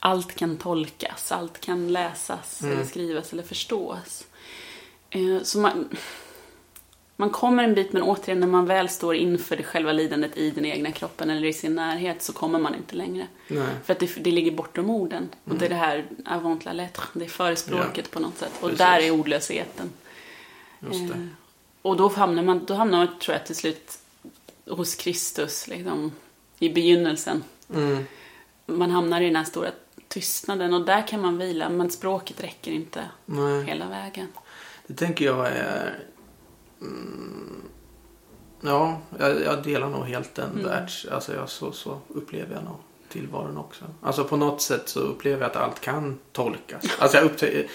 [0.00, 2.74] allt kan tolkas, allt kan läsas Mm.
[2.74, 4.24] eller skrivas eller förstås.
[5.16, 5.88] Eh, så man,
[7.16, 10.50] man kommer en bit men återigen när man väl står inför det själva lidandet i
[10.50, 13.26] den egna kroppen eller i sin närhet så kommer man inte längre.
[13.48, 13.66] Nej.
[13.84, 15.28] För att det, det ligger bortom orden.
[15.44, 15.58] Och Mm.
[15.58, 18.52] det är det här avant la lettre, det är förespråket på något sätt.
[18.54, 18.78] Och Precis.
[18.78, 19.90] där är ordlösheten.
[20.82, 21.16] Eh,
[21.82, 23.98] och då hamnar man, då hamnar man tror jag till slut
[24.66, 26.12] hos Kristus, liksom,
[26.58, 27.44] i begynnelsen.
[27.74, 28.04] Mm.
[28.66, 29.70] Man hamnar i den här stora
[30.08, 33.64] tystnaden och där kan man vila, men språket räcker inte Nej.
[33.64, 34.28] hela vägen.
[34.86, 35.98] Det tänker jag är...
[36.80, 37.62] Mm,
[38.60, 40.64] ja, jag, jag delar nog helt den Mm.
[40.64, 41.06] världs...
[41.06, 42.76] Alltså jag, så, så upplever jag nog
[43.08, 43.84] tillvaron också.
[44.02, 46.84] Alltså på något sätt så upplever jag att allt kan tolkas.
[46.98, 47.66] Alltså jag uppte-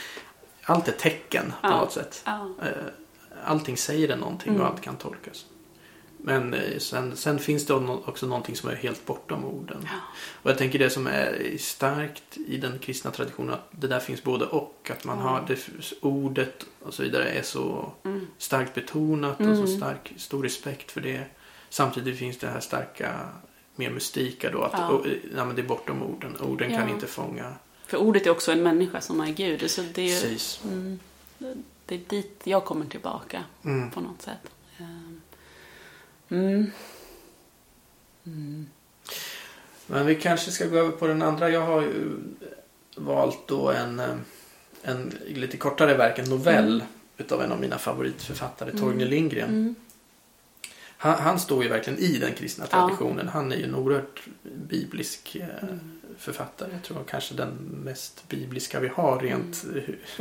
[0.63, 1.79] allt är tecken på Ja.
[1.79, 2.21] något sätt.
[2.25, 2.49] Ja.
[2.61, 2.67] Eh,
[3.45, 4.61] Allting säger det någonting Mm.
[4.61, 5.45] och allt kan tolkas.
[6.23, 9.81] Men eh, sen, sen finns det också någonting som är helt bortom orden.
[9.91, 9.97] Ja.
[10.43, 14.23] Och jag tänker det som är starkt i den kristna traditionen att det där finns
[14.23, 14.89] både och.
[14.93, 15.27] Att man Mm.
[15.29, 15.57] har det,
[16.01, 18.27] ordet och så vidare är så Mm.
[18.37, 19.77] starkt betonat och så Mm.
[19.77, 21.25] stark, stor respekt för det.
[21.69, 23.19] Samtidigt finns det här starka,
[23.75, 24.61] mer mystika då.
[24.63, 24.87] Att Ja.
[24.89, 26.37] och, eh, nej, det är bortom orden.
[26.41, 26.93] Orden kan Ja.
[26.93, 27.53] inte fånga.
[27.87, 29.71] För ordet är också en människa som är Gud.
[29.71, 30.99] Så det är, mm,
[31.85, 33.91] det är dit jag kommer tillbaka Mm.
[33.91, 34.51] på något sätt.
[36.31, 36.71] Mm.
[38.25, 38.67] Mm.
[39.87, 41.49] Men vi kanske ska gå över på den andra.
[41.49, 42.17] Jag har ju
[42.95, 44.15] valt då en, eh,
[44.83, 46.75] en lite kortare verk, en novell.
[46.75, 46.87] Mm.
[47.17, 49.49] utav en av mina favoritförfattare, Torgny Lindgren.
[49.49, 49.75] Mm.
[50.97, 52.77] Han, han står ju verkligen i den kristna Ja.
[52.87, 53.27] traditionen.
[53.27, 55.79] Han är ju en oerhört biblisk eh, Mm.
[56.17, 56.69] författare.
[56.73, 57.49] Jag tror kanske den
[57.83, 59.65] mest bibliska vi har rent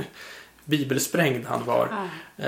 [0.65, 1.87] bibelsprängd han var.
[1.93, 2.43] Ah.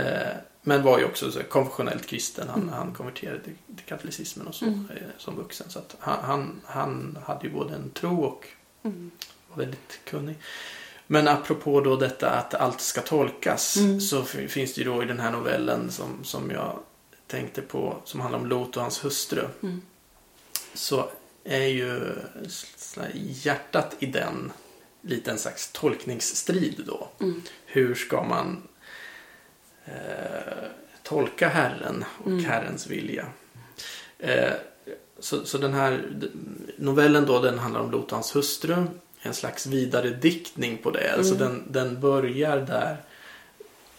[0.62, 2.48] Men var ju också så konfessionellt kristen.
[2.48, 2.74] Han, Mm.
[2.74, 4.88] han konverterade till, till katolicismen och så Mm.
[4.90, 5.70] eh, som vuxen.
[5.70, 8.46] Så att han, han, han hade ju både en tro och
[8.84, 9.10] Mm.
[9.48, 10.36] var väldigt kunnig.
[11.06, 14.00] Men apropå då detta att allt ska tolkas Mm.
[14.00, 16.78] så finns det ju då i den här novellen som, som jag
[17.26, 19.44] tänkte på som handlar om Lot och hans hustru.
[19.62, 19.82] Mm.
[20.74, 21.08] Så
[21.44, 22.14] är ju
[23.42, 24.52] hjärtat i den
[25.02, 27.08] lite en slags tolkningsstrid då.
[27.20, 27.42] Mm.
[27.66, 28.62] Hur ska man
[29.84, 30.64] eh,
[31.02, 32.44] tolka Herren och Mm.
[32.44, 33.26] Herrens vilja?
[34.18, 34.52] Eh,
[35.18, 36.02] så, så den här
[36.76, 38.84] novellen då den handlar om Lot och hans hustru.
[39.22, 41.12] En slags vidare diktning på det.
[41.14, 41.48] Alltså Mm.
[41.48, 42.96] den, den börjar där,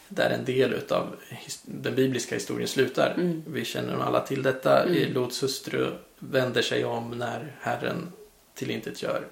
[0.08, 1.16] där en del av
[1.66, 3.14] den bibliska historien slutar.
[3.18, 3.44] Mm.
[3.48, 4.84] Vi känner alla till detta.
[4.84, 5.14] Mm.
[5.14, 8.12] Lots hustru vänder sig om när Herren
[8.56, 9.28] tillintetgör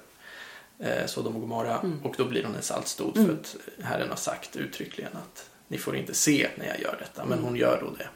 [0.80, 1.80] eh, Sodom och Gomorra.
[1.80, 2.00] Mm.
[2.04, 3.28] Och då blir hon en saltstod Mm.
[3.28, 7.24] för att Herren har sagt uttryckligen att ni får inte se när jag gör detta.
[7.26, 7.46] Men Mm.
[7.46, 8.08] hon gör då det.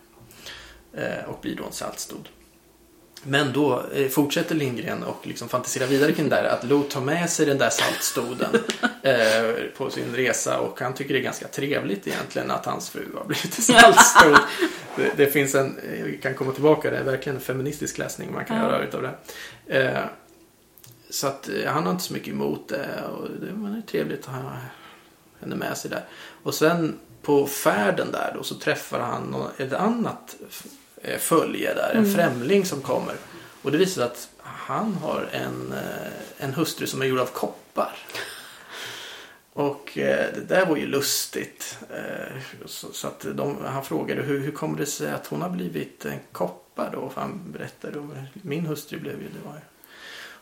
[1.07, 2.27] Eh, och blir då en saltstod.
[3.23, 6.43] Men då eh, fortsätter Lindgren och liksom fantiserar vidare kring det där.
[6.43, 8.49] Att Lot tar med sig den där saltstoden
[9.03, 10.59] eh, på sin resa.
[10.59, 14.37] Och han tycker det är ganska trevligt egentligen att hans fru har blivit saltstod.
[14.95, 18.45] det, det finns en, vi kan komma tillbaka, det är verkligen en feministisk läsning man
[18.45, 18.63] kan Ja.
[18.63, 19.15] göra utav det.
[19.79, 20.03] Eh,
[21.09, 23.03] så att han har inte så mycket emot det.
[23.11, 24.51] Och det är trevligt att ha
[25.39, 26.05] henne med sig där.
[26.43, 30.35] Och sen på färden där då så träffar han ett annat
[31.01, 31.91] eh, följe där.
[31.91, 32.13] En Mm.
[32.15, 33.15] främling som kommer.
[33.61, 36.11] Och det visar sig att han har en, eh,
[36.45, 37.95] en hustru som är gjord av koppar.
[39.53, 41.77] Och eh, det där var ju lustigt.
[41.93, 45.49] Eh, så, så att de, han frågade hur, hur kommer det sig att hon har
[45.49, 47.09] blivit en koppar då?
[47.09, 49.61] För han berättade och min hustru blev ju, det var ju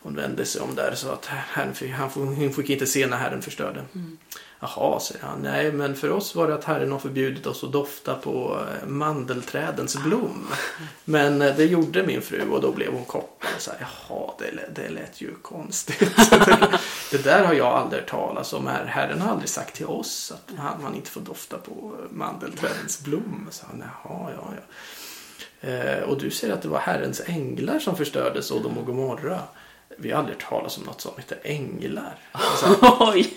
[0.04, 3.18] hon vände sig om där så att herren fick, han, hon fick inte se när
[3.18, 3.80] Herren förstörde.
[3.96, 4.18] Mm.
[4.60, 5.40] Jaha, säger han.
[5.42, 8.88] Nej, men för oss var det att Herren har förbjudit oss att dofta på eh,
[8.88, 10.48] mandelträdens blom.
[11.06, 13.50] Men eh, det gjorde min fru och då blev hon koppar.
[13.56, 13.80] Och så här,
[14.10, 16.16] Jaha, det, lät- det lät ju konstigt.
[17.12, 18.68] det där har jag aldrig hört talas om.
[18.68, 18.86] Här.
[18.86, 23.00] Herren har aldrig sagt till oss att han- man inte får dofta på eh, mandelträdens
[23.02, 23.48] blom.
[23.52, 25.70] Så han, Jaha, ja, ja.
[25.70, 29.40] Eh, och du säger att det var Herrens änglar som förstörde Sodom och Gomorra.
[29.98, 32.16] Vi har aldrig hört talas om något som heter änglar.
[32.60, 32.78] Så här,
[33.14, 33.34] Oj!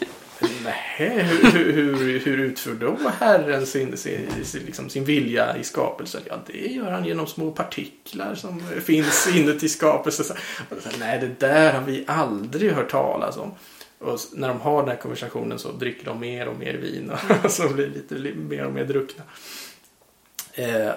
[0.64, 6.20] Nej, hur, hur, hur, utför då Herren sin, sin, sin, liksom sin vilja i skapelsen?
[6.28, 10.24] Ja, det gör han genom små partiklar som finns inuti skapelsen.
[10.24, 10.32] Så,
[10.70, 13.54] och så, Nej, det där har vi aldrig hört talas om.
[13.98, 17.10] Och när de har den här konversationen så dricker de mer och mer vin
[17.44, 19.22] och så blir lite li- mer och mer druckna.
[20.52, 20.90] Eh,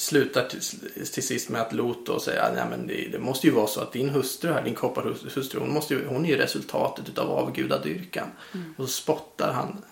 [0.00, 0.60] slutar till,
[1.06, 3.80] till sist med att Lot då säger att men det, det måste ju vara så
[3.80, 8.28] att din hustru här, din kopparhustru, hon, måste ju, hon är ju resultatet av avgudadyrkan.
[8.76, 9.84] Och så spottar han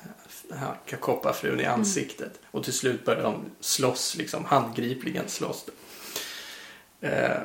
[0.50, 2.40] han- kopparfrun i ansiktet.
[2.50, 5.64] Och till slut börjar de slåss, liksom handgripligen slåss.
[7.00, 7.40] Eh,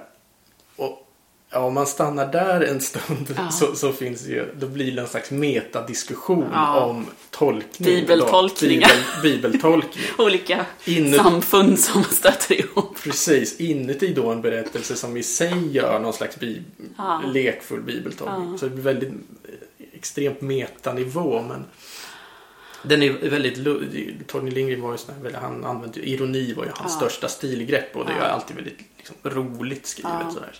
[0.75, 1.02] och
[1.53, 3.51] ja, om man stannar där en stund Ja.
[3.51, 6.79] så, så finns ju, då blir det en slags metadiskussion Ja.
[6.85, 7.85] om tolkning.
[7.85, 8.91] Bibeltolkningar.
[9.23, 10.03] Bibel, bibeltolkning.
[10.17, 12.97] Olika Inuti, samfund som stöter ihop.
[13.03, 16.61] precis, inuti då en berättelse som i sig gör någon slags bi,
[16.97, 17.21] Ja.
[17.27, 18.57] lekfull bibeltolkning.
[18.57, 21.41] Så det blir väldigt eh, extremt metanivå.
[21.41, 21.65] Men
[22.83, 23.55] den är väldigt...
[24.27, 28.05] Torgny Lindgren var ju sån här, han använde ironi var ju hans största stilgrepp och
[28.05, 30.33] det är alltid väldigt liksom, roligt skrivet.
[30.33, 30.59] Sådär.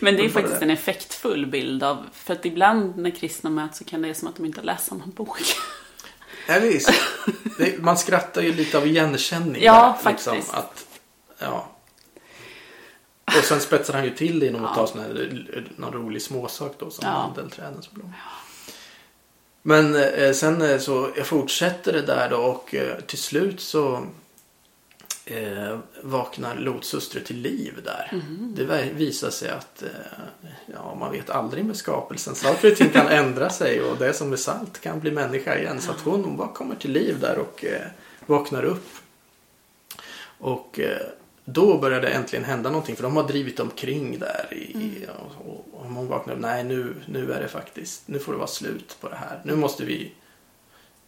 [0.00, 3.84] Men det är faktiskt en effektfull bild av, för att ibland när kristna möts så
[3.84, 5.38] kan det vara som att de inte har läst samma bok.
[6.48, 6.92] Ja, visst.
[7.58, 9.62] Det, man skrattar ju lite av igenkänning.
[9.62, 10.54] Ja, där, liksom, faktiskt.
[10.54, 10.86] att,
[11.38, 11.70] ja.
[13.24, 14.86] Och sen spetsar han ju till det genom att Ja.
[14.86, 17.12] ta sån här, någon rolig småsak då som Ja.
[17.12, 18.12] mandelträdens blom.
[19.62, 24.06] Men eh, sen eh, så jag fortsätter det där då och eh, till slut så
[25.26, 28.10] eh, vaknar Lots hustru till liv där.
[28.12, 28.54] Mhm.
[28.56, 29.88] Det vi- visar sig att eh,
[30.74, 32.34] ja, man vet aldrig med skapelsen.
[32.34, 35.80] Saker och ting kan ändra sig och det som är salt kan bli människa igen.
[35.80, 37.86] Så att hon, hon bara kommer till liv där och eh,
[38.26, 38.86] vaknar upp.
[40.38, 41.06] Och eh,
[41.44, 44.46] då börjar det äntligen hända någonting för de har drivit omkring där.
[44.50, 46.40] I, i, och, och, och hon vaknar upp.
[46.40, 49.40] Nej, nu, nu är det faktiskt, nu får det vara slut på det här.
[49.44, 50.12] Nu måste vi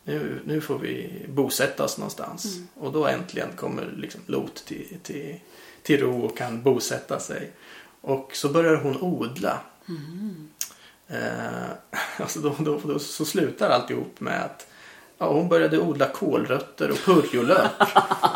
[0.09, 2.57] nu, nu får vi bosätta oss någonstans.
[2.75, 5.41] Och då äntligen kommer liksom Lot till, till,
[5.83, 7.51] till ro och kan bosätta sig.
[8.01, 9.61] Och så börjar hon odla.
[11.09, 11.71] Eh,
[12.17, 14.67] alltså då, då, då, så slutar alltihop med att
[15.19, 17.71] Ja, hon började odla kålrötter och purjolök.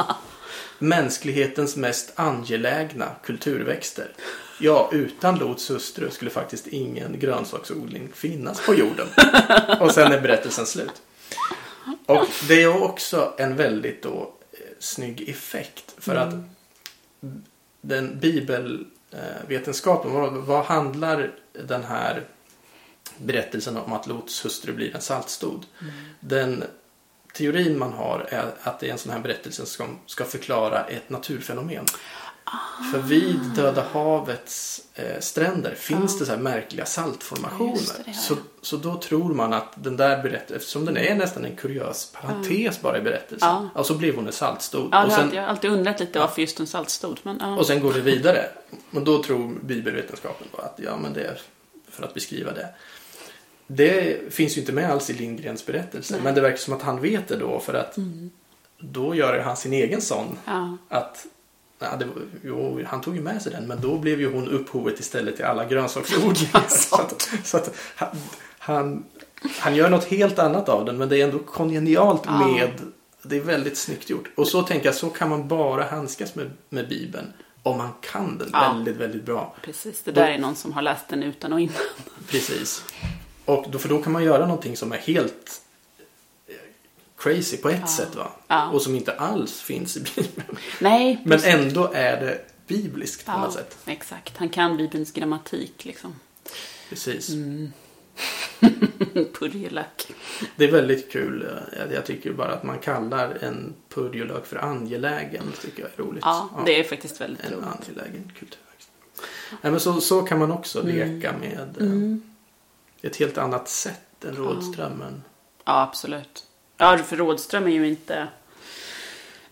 [0.78, 4.12] Mänsklighetens mest angelägna kulturväxter.
[4.60, 9.06] Ja, utan Lots hustru skulle faktiskt ingen grönsaksodling finnas på jorden.
[9.80, 11.02] Och sen är berättelsen slut.
[12.06, 15.94] Och det är också en väldigt då eh, snygg effekt.
[15.98, 16.34] För att
[17.80, 22.26] den bibelvetenskapen, vad, vad handlar den här
[23.18, 25.66] berättelsen om att Lots hustru blir en saltstod?
[26.20, 26.64] Den
[27.32, 31.10] teorin man har är att det är en sån här berättelse som ska förklara ett
[31.10, 31.84] naturfenomen.
[32.92, 38.04] För vid Döda havets eh, stränder finns det så här märkliga saltformationer.
[38.06, 41.56] Gör så, så då tror man att den där berättelsen, eftersom den är nästan en
[41.56, 43.48] kuriös parentes bara i berättelsen.
[43.48, 43.68] Ja.
[43.74, 43.84] Ja.
[43.84, 44.88] så blev hon en saltstod.
[44.92, 47.20] Ja, och, sen, hade jag alltid undrat lite varför just en saltstod.
[47.22, 47.56] Men, ja.
[47.56, 48.44] och sen går det vidare.
[48.90, 51.40] Men då tror bibelvetenskapen då att ja, men det är
[51.90, 52.68] för att beskriva det.
[53.66, 56.20] Det finns ju inte med alls i Lindgrens berättelse.
[56.22, 57.96] Men det verkar som att han vet det då för att
[58.78, 60.38] då gör han sin egen sån.
[60.44, 60.76] ja.
[60.88, 61.26] Att,
[61.90, 62.14] ja, det, var-
[62.44, 65.44] jo, han tog ju med sig den men då blev ju hon upphovet istället till
[65.44, 66.64] alla grönsaksodlingar.
[66.68, 68.08] så att, så att han,
[68.58, 69.04] han,
[69.58, 72.46] han gör något helt annat av den men det är ändå kongenialt Ja.
[72.48, 72.70] med
[73.22, 74.28] det är väldigt snyggt gjort.
[74.34, 77.32] Och så tänker jag, så kan man bara handskas med, med Bibeln.
[77.62, 78.72] Om man kan den Ja.
[78.72, 79.54] väldigt, väldigt bra.
[79.62, 81.74] Precis, det där är någon som har läst den utan och innan.
[82.28, 82.84] Precis.
[83.44, 85.61] Och då, för då kan man göra någonting som är helt
[87.22, 87.86] crazy på ett Ja.
[87.86, 88.30] sätt va?
[88.48, 88.70] Ja.
[88.70, 90.58] Och som inte alls finns i Bibeln.
[90.80, 91.54] Nej, Men precis.
[91.54, 93.76] ändå är det bibliskt på ja, något sätt.
[93.86, 96.14] Exakt, han kan Bibelns grammatik liksom.
[96.88, 97.28] Precis.
[97.28, 97.72] Mm.
[99.38, 100.12] Purjelök.
[100.56, 101.48] Det är väldigt kul.
[101.92, 105.42] Jag, tycker bara att man kallar en purjolök för angelägen.
[105.62, 106.22] tycker jag är roligt.
[106.24, 107.66] Ja, det är faktiskt väldigt En roligt.
[107.66, 108.90] angelägen kulturväxt.
[109.62, 110.96] Nej, men så, så kan man också Mm.
[110.96, 115.22] leka med eh, ett helt annat sätt än Rådströmmen.
[115.64, 116.44] Ja, absolut.
[116.82, 118.26] Ja, för Rådström är ju inte...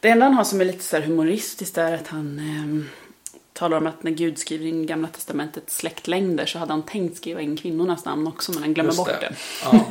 [0.00, 2.88] Det enda han har som är lite så här humoristiskt är att han ehm,
[3.52, 7.40] talar om att när Gud skriver in Gamla Testamentets släktlängder så hade han tänkt skriva
[7.40, 9.34] in kvinnornas namn också men han glömmer Just bort det.
[9.64, 9.70] Ja.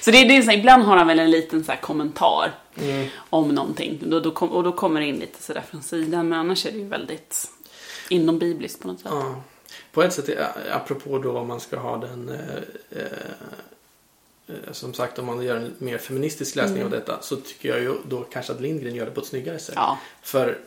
[0.00, 2.54] Så det, det är så här, ibland har han väl en liten så här kommentar
[2.80, 3.08] Mm.
[3.30, 4.02] om någonting.
[4.06, 6.28] Då, då kom, och då kommer det in lite sådär från sidan.
[6.28, 7.50] Men annars är det ju väldigt
[8.08, 9.10] inom bibliskt på något sätt.
[9.14, 9.42] Ja.
[9.92, 12.34] På ett sätt, eh, apropå då om man ska ha den eh,
[12.90, 13.08] eh, eh,
[14.72, 17.94] som sagt om man gör en mer feministisk läsning av detta så tycker jag ju
[18.08, 19.74] då kanske att Lindgren gör det på ett snyggare sätt.
[19.76, 19.98] Ja.
[20.22, 20.58] För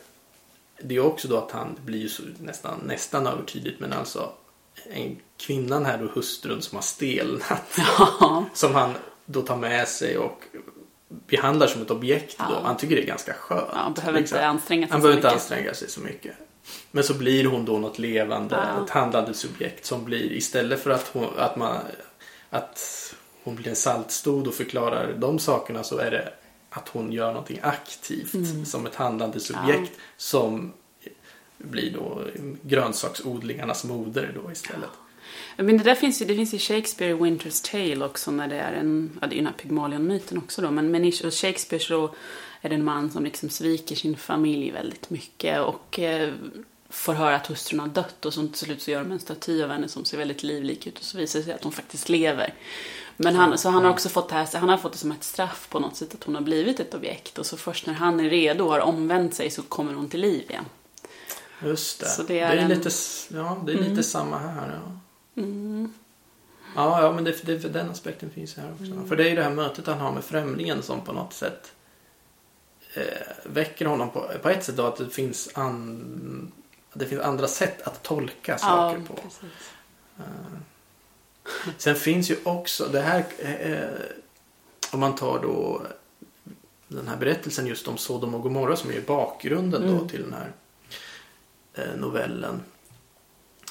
[0.82, 4.32] det är också då att han blir så nästan, nästan övertydligt men alltså
[4.92, 8.44] en kvinnan här då hustrun som har stelnat Ja.
[8.54, 10.44] som han då tar med sig och
[11.08, 12.44] behandlar som ett objekt då.
[12.48, 12.60] Ja.
[12.64, 13.68] Han tycker det är ganska skönt.
[13.72, 14.36] Ja, han behöver liksom.
[14.36, 15.40] inte anstränga sig Han så behöver inte mycket.
[15.42, 16.34] anstränga sig så mycket.
[16.90, 21.08] Men så blir hon då något levande, ett handlande subjekt som blir istället för att
[21.12, 21.76] hon, att man,
[22.50, 23.14] att
[23.44, 26.32] hon blir en saltstod och förklarar de sakerna så är det
[26.70, 28.64] att hon gör någonting aktivt Mm.
[28.64, 30.72] som ett handlande subjekt som
[31.58, 32.22] blir då
[32.62, 34.90] grönsaksodlingarnas moder då istället.
[35.56, 38.72] Men det där finns ju, det finns i Shakespeare Winter's Tale också när det är
[38.72, 42.14] en, ja det är ju den här Pygmalion-myten också då, men, men i Shakespeare så
[42.60, 46.32] är det en man som liksom sviker sin familj väldigt mycket och eh,
[46.88, 49.62] får höra att hustrun har dött och så till slut så gör de en staty
[49.62, 52.08] av henne som ser väldigt livlik ut och så visar det sig att hon faktiskt
[52.08, 52.54] lever.
[53.22, 55.24] Men han, så han har också fått det här, han har fått det som ett
[55.24, 58.20] straff på något sätt att hon har blivit ett objekt och så först när han
[58.20, 60.64] är redo och har omvänt sig så kommer hon till liv igen.
[61.62, 62.06] Just det.
[62.06, 62.90] Så det det är, är en- lite,
[63.28, 64.80] ja, det är lite samma här.
[64.84, 64.92] Ja.
[66.76, 69.08] Ja, ja, men det, det, den aspekten finns här också.
[69.08, 71.72] För det är ju det här mötet han har med främlingen som på något sätt
[72.94, 73.02] eh,
[73.44, 76.52] väcker honom på, på ett sätt då att det finns, an,
[76.94, 79.14] det finns andra sätt att tolka saker på.
[79.14, 79.50] precis.
[81.78, 83.88] Sen finns ju också det här eh,
[84.92, 85.82] om man tar då
[86.88, 90.08] den här berättelsen just om Sodom och Gomorra som är bakgrunden då Mm.
[90.08, 90.52] till den här
[91.74, 92.60] eh, novellen.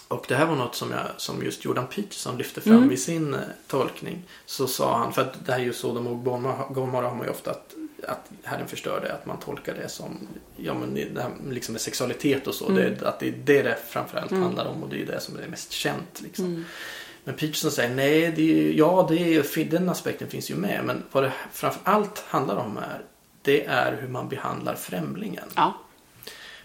[0.08, 2.92] Och det här var något som, jag, som just Jordan Peterson lyfte fram Mm.
[2.92, 4.24] i sin eh, tolkning.
[4.46, 7.26] Så sa han, för att det här är ju Sodom och Gomorra, Gomorra har man
[7.26, 7.74] ju ofta att,
[8.08, 10.28] att Herren förstörde, att man tolkar det som
[10.58, 12.70] ja, men det här liksom med sexualitet och så.
[12.70, 12.76] Mm.
[13.00, 14.44] Det, att det är det det framförallt Mm.
[14.44, 16.22] handlar om och det är det som är mest känt.
[16.22, 16.66] Liksom.
[17.30, 20.84] Men Peterson säger nej, det är, ja det är, den aspekten finns ju med.
[20.86, 23.02] Men vad det framför allt handlar om är,
[23.42, 25.44] det är hur man behandlar främlingen.
[25.56, 25.74] Ja.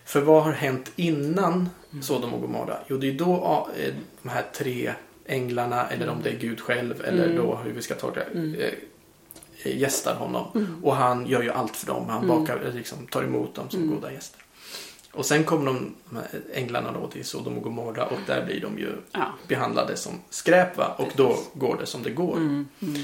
[0.04, 1.68] För vad har hänt innan
[2.02, 2.76] Sodom och Gomorra?
[2.86, 4.92] Jo, det är då eh, de här tre
[5.26, 7.36] änglarna, eller om det är Gud själv, eller Mm.
[7.36, 8.54] då hur vi ska tolka Mm.
[8.54, 8.72] eh,
[9.62, 10.46] eh, gästar honom.
[10.54, 10.84] Mm.
[10.84, 12.08] Och han gör ju allt för dem.
[12.08, 12.38] Han Mm.
[12.38, 13.94] bakar, liksom, tar emot dem som Mm.
[13.94, 14.40] goda gäster.
[15.14, 15.94] Och sen kommer de,
[16.54, 19.34] änglarna då till Sodom och Gomorra och där blir de ju Ja.
[19.48, 20.94] behandlade som skräp va?
[20.98, 22.36] och då går det som det går.
[22.36, 22.68] Mm.
[22.82, 23.02] Mm.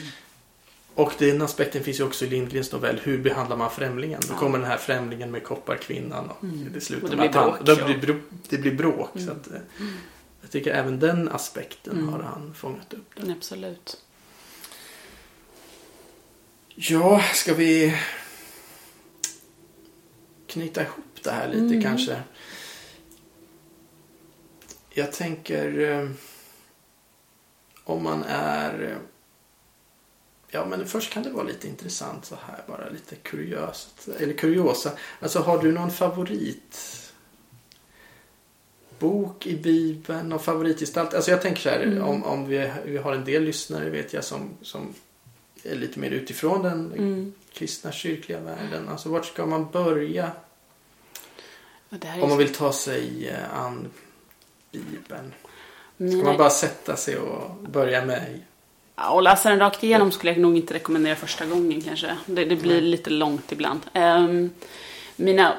[0.95, 4.21] Och den aspekten finns ju också i Lindgrens novell Hur behandlar man främlingen?
[4.29, 7.51] Då kommer den här främlingen med kopparkvinnan och det slutar Och det med blir han,
[7.51, 7.85] bråk, då ja.
[7.85, 9.11] blir, det blir bråk.
[9.15, 9.61] Så att, eh,
[10.41, 13.17] jag tycker även den aspekten har han fångat upp.
[13.17, 13.33] Där.
[13.33, 13.97] Absolut.
[16.75, 17.97] Ja, ska vi
[20.47, 22.23] knyta ihop det här lite kanske?
[24.91, 26.09] Jag tänker eh,
[27.85, 28.83] om man är...
[28.91, 28.97] eh,
[30.53, 34.09] Ja, men först kan det vara lite intressant så här, bara lite kuriöst.
[34.19, 34.93] Eller kuriosa.
[35.21, 36.79] Alltså, har du någon favorit
[38.99, 41.15] bok i Bibeln, någon favoritgestalt?
[41.15, 44.25] Alltså jag tänker så här, om, om vi, vi har en del lyssnare vet jag
[44.25, 44.95] som, som
[45.65, 47.33] är lite mer utifrån den Mm.
[47.53, 48.89] kristna kyrkliga världen.
[48.89, 51.80] Alltså vart ska man börja Och det här är
[52.23, 53.89] om man vill ta sig eh, an
[54.73, 55.33] Bibeln?
[55.97, 58.41] Ska man bara sätta sig och börja med
[58.97, 62.17] Ja, och läsa den rakt igenom skulle jag nog inte rekommendera första gången kanske.
[62.27, 63.81] Det, det blir lite långt ibland.
[63.93, 64.51] Ehm,
[65.17, 65.55] mina,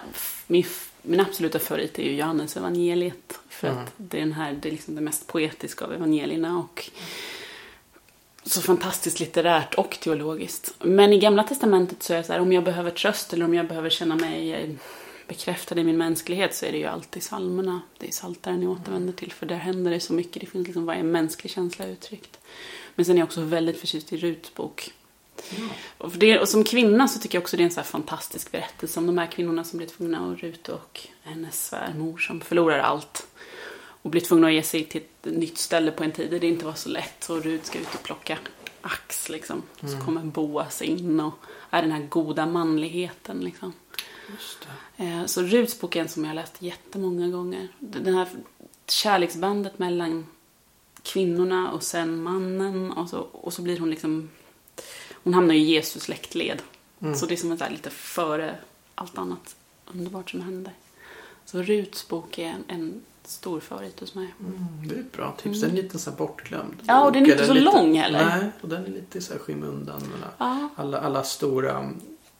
[0.47, 0.65] min,
[1.01, 3.39] min absoluta favorit är ju Johannes evangeliet.
[3.49, 3.83] För Mm.
[3.83, 6.59] att det är, den här, det är liksom det mest poetiska av evangelierna.
[6.59, 6.89] Och
[8.43, 10.73] så fantastiskt litterärt och teologiskt.
[10.79, 13.53] Men i Gamla Testamentet så är det så här, om jag behöver tröst eller om
[13.53, 14.69] jag behöver känna mig eh,
[15.31, 17.81] bekräftad i min mänsklighet så är det ju alltid psalmerna.
[17.97, 20.41] Det är Psaltaren jag återvänder till för där händer det så mycket.
[20.41, 22.39] Det finns liksom varje mänsklig känsla uttryckt.
[22.95, 24.93] Men sen är jag också väldigt förtjust i Ruts bok.
[25.97, 27.87] Och, för det, och som kvinna så tycker jag också det är en så här
[27.87, 32.41] fantastisk berättelse om de här kvinnorna som blir tvungna, och Rut och hennes svärmor som
[32.41, 33.27] förlorar allt.
[34.03, 36.47] Och blir tvungna att ge sig till ett nytt ställe på en tid där det
[36.47, 37.29] inte var så lätt.
[37.29, 38.37] Och Rut ska ut och plocka
[38.81, 39.63] ax liksom.
[39.81, 41.33] Och så kommer Boas in och
[41.69, 43.73] är den här goda manligheten liksom.
[44.97, 45.03] Det.
[45.03, 47.67] Eh, Så Ruts bok är en som jag har läst jättemånga gånger.
[47.79, 48.27] Den här
[48.87, 50.25] kärleksbandet mellan
[51.03, 54.29] kvinnorna och sen mannen och så, och så blir hon liksom
[55.23, 56.61] hon hamnar ju i Jesus släktled.
[57.15, 58.55] Så det är som att det lite före
[58.95, 59.55] allt annat
[59.93, 60.73] underbart som händer.
[61.45, 64.33] Så Ruts bok är en, en stor favorit hos mig.
[64.39, 65.61] Mm, det är ett bra tips.
[65.61, 66.75] Den är lite så bortglömd.
[66.87, 68.25] Ja, och den är inte så lite, lång heller.
[68.25, 70.01] Nej, och den är lite så här skymundan
[70.75, 71.91] alla, alla stora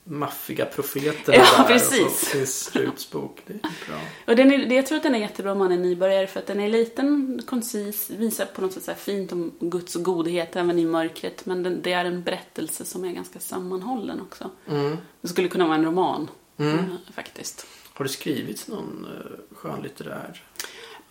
[0.04, 1.64] maffiga profeter Ja, där.
[1.64, 2.04] precis.
[2.06, 3.42] Och så finns Ruts bok.
[3.46, 4.00] Det är bra.
[4.26, 6.40] Och den är, det- jag tror att den är jättebra om man är nybörjare för
[6.40, 10.78] att den är liten, koncis, visar på något sätt så fint om Guds godhet även
[10.78, 11.46] i mörkret.
[11.46, 14.50] Men den, det är en berättelse som är ganska sammanhållen också.
[14.68, 14.96] Mm.
[15.20, 16.78] Det skulle kunna vara en roman Mm.
[16.78, 16.84] eh,
[17.14, 17.66] faktiskt.
[17.94, 20.42] Har det skrivits någon uh, skönlitterär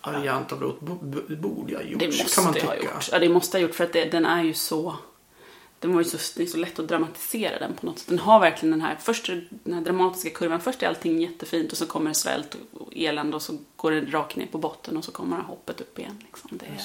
[0.06, 2.84] variant av bo- Borde jag ha gjort, Det måste kan man jag ha tycka.
[2.94, 3.08] gjort.
[3.12, 4.96] Ja, det måste ha gjort för att det, den är ju så...
[5.82, 8.08] Den var ju så, det är så lätt att dramatisera den på något sätt.
[8.08, 10.60] Den har verkligen den här, först den här dramatiska kurvan.
[10.60, 14.00] Först är allting jättefint och så kommer det svält och, elände och så går det
[14.00, 16.18] rakt ner på botten och så kommer hoppet upp igen.
[16.26, 16.50] Liksom.
[16.52, 16.80] Det är,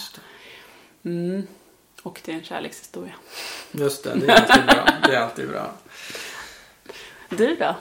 [1.02, 1.10] det.
[1.10, 1.48] mm,
[2.02, 3.14] och det är en kärlekshistoria.
[3.72, 4.88] Just det, det är alltid bra.
[5.08, 5.74] Det är alltid bra.
[7.30, 7.76] Du då?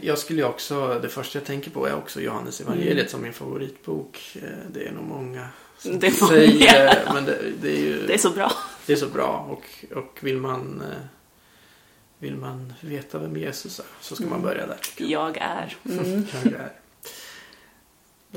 [0.00, 4.36] Jag skulle också, det första jag tänker på är också Johannes evangeliet som min favoritbok.
[4.42, 5.48] Eh, Det är nog många
[5.78, 8.52] som Det säger, men det, det är ju Det är så bra.
[8.86, 9.46] Det är så bra.
[9.50, 10.98] Och, och vill man eh,
[12.18, 14.78] vill man veta vem Jesus är så ska man börja där.
[14.96, 15.76] Jag är.
[15.84, 16.26] Mm.
[16.44, 16.68] jag.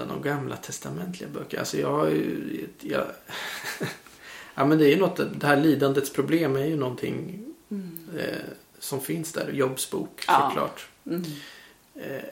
[0.04, 1.60] Är de gamla testamentliga böcker.
[1.60, 3.06] Alltså jag har ju, jag,
[4.56, 7.46] ja men det är ju något, det här lidandets problem är ju någonting
[8.18, 8.40] eh,
[8.80, 9.52] som finns där.
[9.52, 10.48] Jobs bok Ja.
[10.50, 10.88] såklart.
[11.06, 11.24] Mm.
[11.96, 12.24] eh,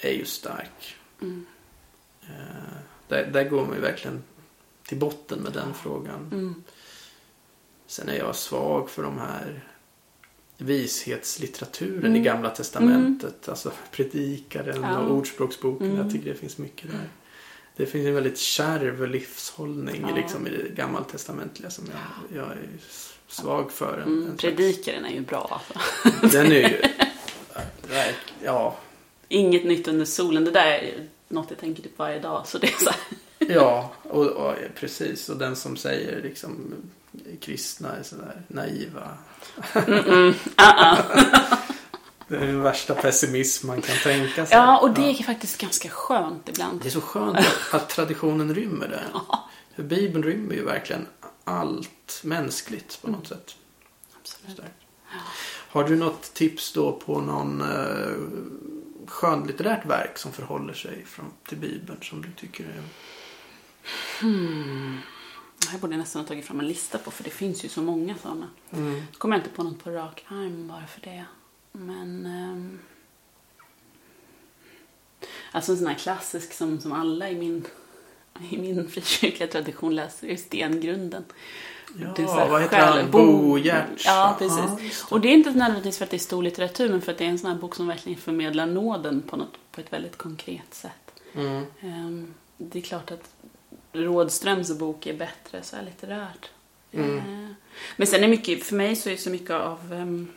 [0.00, 0.96] är ju stark.
[1.22, 1.46] Mm.
[2.22, 2.74] Eh,
[3.08, 4.22] där, där går man ju verkligen
[4.86, 6.64] till botten med den frågan.
[7.84, 7.90] Mm.
[7.90, 9.60] Sen är jag svag för de här
[10.58, 12.16] vishetslitteraturen Mm.
[12.16, 13.48] i Gamla Testamentet.
[13.48, 14.98] Alltså Predikaren Ja.
[14.98, 15.86] och Ordspråksboken.
[15.86, 15.98] Mm.
[15.98, 17.08] Jag tycker det finns mycket där.
[17.76, 20.16] Det finns en väldigt kärv livshållning Ja.
[20.16, 22.58] liksom, i det gammaltestamentliga som jag, jag är
[23.28, 23.98] svag för.
[23.98, 24.30] En, Mm.
[24.30, 25.60] en Predikaren är ju bra.
[25.68, 26.26] Alltså.
[26.38, 26.82] Den är ju...
[28.44, 28.76] Ja,
[29.28, 30.44] Inget nytt under solen.
[30.44, 32.46] Det där är något jag tänker typ varje dag.
[32.46, 32.90] Så det är så.
[33.38, 35.28] Ja, och, och precis.
[35.28, 36.74] Och den som säger liksom
[37.40, 39.08] kristna är sådär naiva.
[42.28, 44.56] det är den värsta pessimism man kan tänka sig.
[44.56, 46.80] Ja, och det är faktiskt ganska skönt ibland.
[46.80, 47.38] Det är så skönt
[47.72, 49.04] att, traditionen rymmer det.
[49.76, 51.06] För Bibeln rymmer ju verkligen
[51.44, 53.54] allt mänskligt på något sätt.
[54.20, 54.56] Absolut.
[54.56, 54.74] Starkt.
[55.74, 58.16] Har du något tips då på någon eh,
[59.06, 62.82] skönlitterärt verk som förhåller sig från, till Bibeln som du tycker är...
[65.64, 67.68] Det här borde jag nästan ha tagit fram en lista på för det finns ju
[67.68, 68.48] så många sådana.
[68.72, 69.02] Mm.
[69.12, 71.24] Så kommer jag inte på något på rak arm bara för det.
[71.72, 72.26] Men...
[72.26, 72.78] ehm,
[75.52, 77.66] alltså en sån här klassisk som, som alla i min
[78.50, 81.24] i min frikyrkliga tradition läser jag Stengrunden.
[82.00, 83.10] Ja, Det är så här vad heter själ- han?
[83.10, 84.04] Bo- Giertz.
[84.06, 84.82] Ja, precis.
[84.82, 85.14] Just det.
[85.14, 87.24] och det är inte nödvändigtvis för att det är stor litteratur, men för att det
[87.24, 90.74] är en sån här bok som verkligen förmedlar nåden på, något, på ett väldigt konkret
[90.74, 91.20] sätt.
[91.34, 91.64] Mm.
[91.80, 93.33] Ehm, det är klart att
[93.94, 96.50] Rådströms bok är bättre så här litterärt.
[96.92, 97.18] Mm.
[97.18, 97.50] Eh,
[97.96, 100.28] Men sen är mycket, för mig så är så mycket av ehm,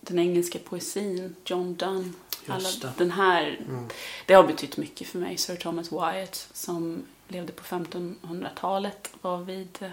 [0.00, 2.12] den engelska poesin, John Donne,
[2.46, 3.88] alla, den här, Mm.
[4.26, 5.36] det har betytt mycket för mig.
[5.38, 9.90] Sir Thomas Wyatt som levde på 1500-talet var vid eh,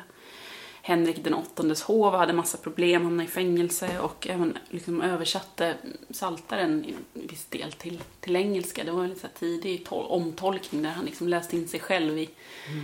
[0.88, 5.78] Henrik den åttondes hov hade massa problem, hamnade i fängelse och även liksom översatte
[6.10, 8.84] Saltaren i viss del till, till engelska.
[8.84, 12.30] Det var en lite tidig tol- omtolkning där han liksom läste in sig själv i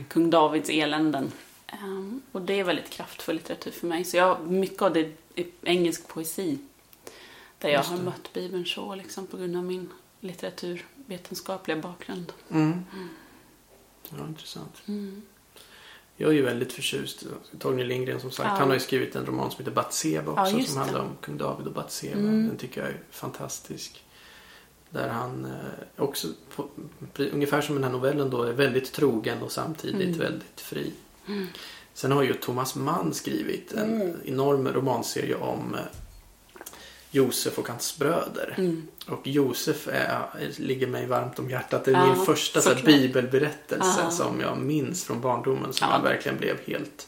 [0.08, 1.32] kung Davids eländen.
[1.68, 4.04] Ehm, och det är väldigt kraftfull litteratur för mig.
[4.04, 6.58] Så jag, mycket av det är engelsk poesi.
[7.58, 9.90] Där jag har mött Bibeln så liksom på grund av min
[10.20, 12.34] litteraturvetenskapliga bakgrund.
[12.52, 12.86] Mm.
[14.10, 14.82] Ja, intressant.
[14.88, 15.22] Mm.
[16.22, 17.24] Jag är ju väldigt förtjust.
[17.60, 18.50] Torgny Lindgren som sagt.
[18.50, 18.56] Ja.
[18.56, 20.58] Han har ju skrivit en roman som heter Batseba Ja, också.
[20.58, 22.20] just som handlar om kung David och Batseba.
[22.20, 22.48] Mm.
[22.48, 24.04] Den tycker jag är fantastisk.
[24.90, 26.68] Där han eh, också, på,
[27.32, 30.20] ungefär som den här novellen då, är väldigt trogen och samtidigt Mm.
[30.20, 30.92] väldigt fri.
[31.28, 31.48] Mm.
[31.94, 34.18] Sen har ju Thomas Mann skrivit en Mm.
[34.26, 35.80] enorm romanserie om eh,
[37.12, 38.56] Josef och hans bröder.
[38.58, 38.88] Mm.
[39.08, 40.20] Och Josef är,
[40.58, 41.86] ligger mig varmt om hjärtat.
[41.86, 44.10] Det är Ja, min första så här, bibelberättelse Ja.
[44.12, 45.74] som jag minns från barndomen.
[45.74, 45.96] Som Ja.
[45.98, 47.08] jag verkligen blev helt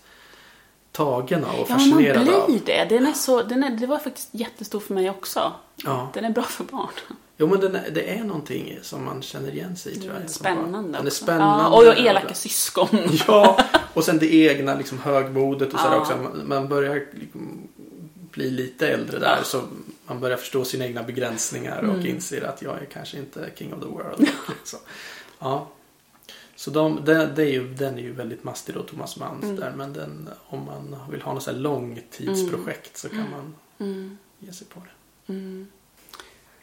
[0.91, 2.59] tagen av och Ja, men man fascinerad blir av.
[2.65, 2.85] det.
[2.89, 5.53] Den är så, den är, det var faktiskt jättestor för mig också.
[5.75, 6.09] Ja.
[6.13, 6.89] Den är bra för barn.
[7.37, 10.15] Jo men den är, det är någonting som man känner igen sig i tror jag.
[10.15, 10.27] Mm.
[10.29, 11.63] Spännande Den är spännande.
[11.63, 12.87] Ja, och jag elaka syskon.
[13.27, 13.57] Ja,
[13.93, 16.01] och sen det egna liksom högmodet och sådär Ja.
[16.01, 16.17] också.
[16.17, 17.05] Man, man börjar
[18.35, 19.63] liksom bli lite äldre där så
[20.05, 22.05] man börjar förstå sina egna begränsningar och Mm.
[22.07, 24.27] inser att jag är kanske inte king of the world.
[24.63, 24.77] så,
[25.39, 25.67] ja.
[26.55, 29.55] så de, det, det är ju, den är ju väldigt mastig då, Thomas Manns Mm.
[29.55, 29.73] där.
[29.75, 33.31] Men den, om man vill ha något så här långtidsprojekt så kan Mm.
[33.31, 34.17] man Mm.
[34.39, 35.33] ge sig på det.
[35.33, 35.67] Mm.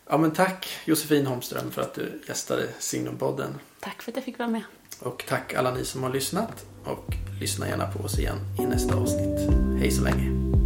[0.08, 3.54] Ja men tack Josefin Holmström för att du gästade Signumpodden.
[3.80, 4.62] Tack för att jag fick vara med.
[5.00, 6.66] Och tack alla ni som har lyssnat.
[6.84, 9.50] Och lyssna gärna på oss igen i nästa avsnitt.
[9.80, 10.59] Hej så länge.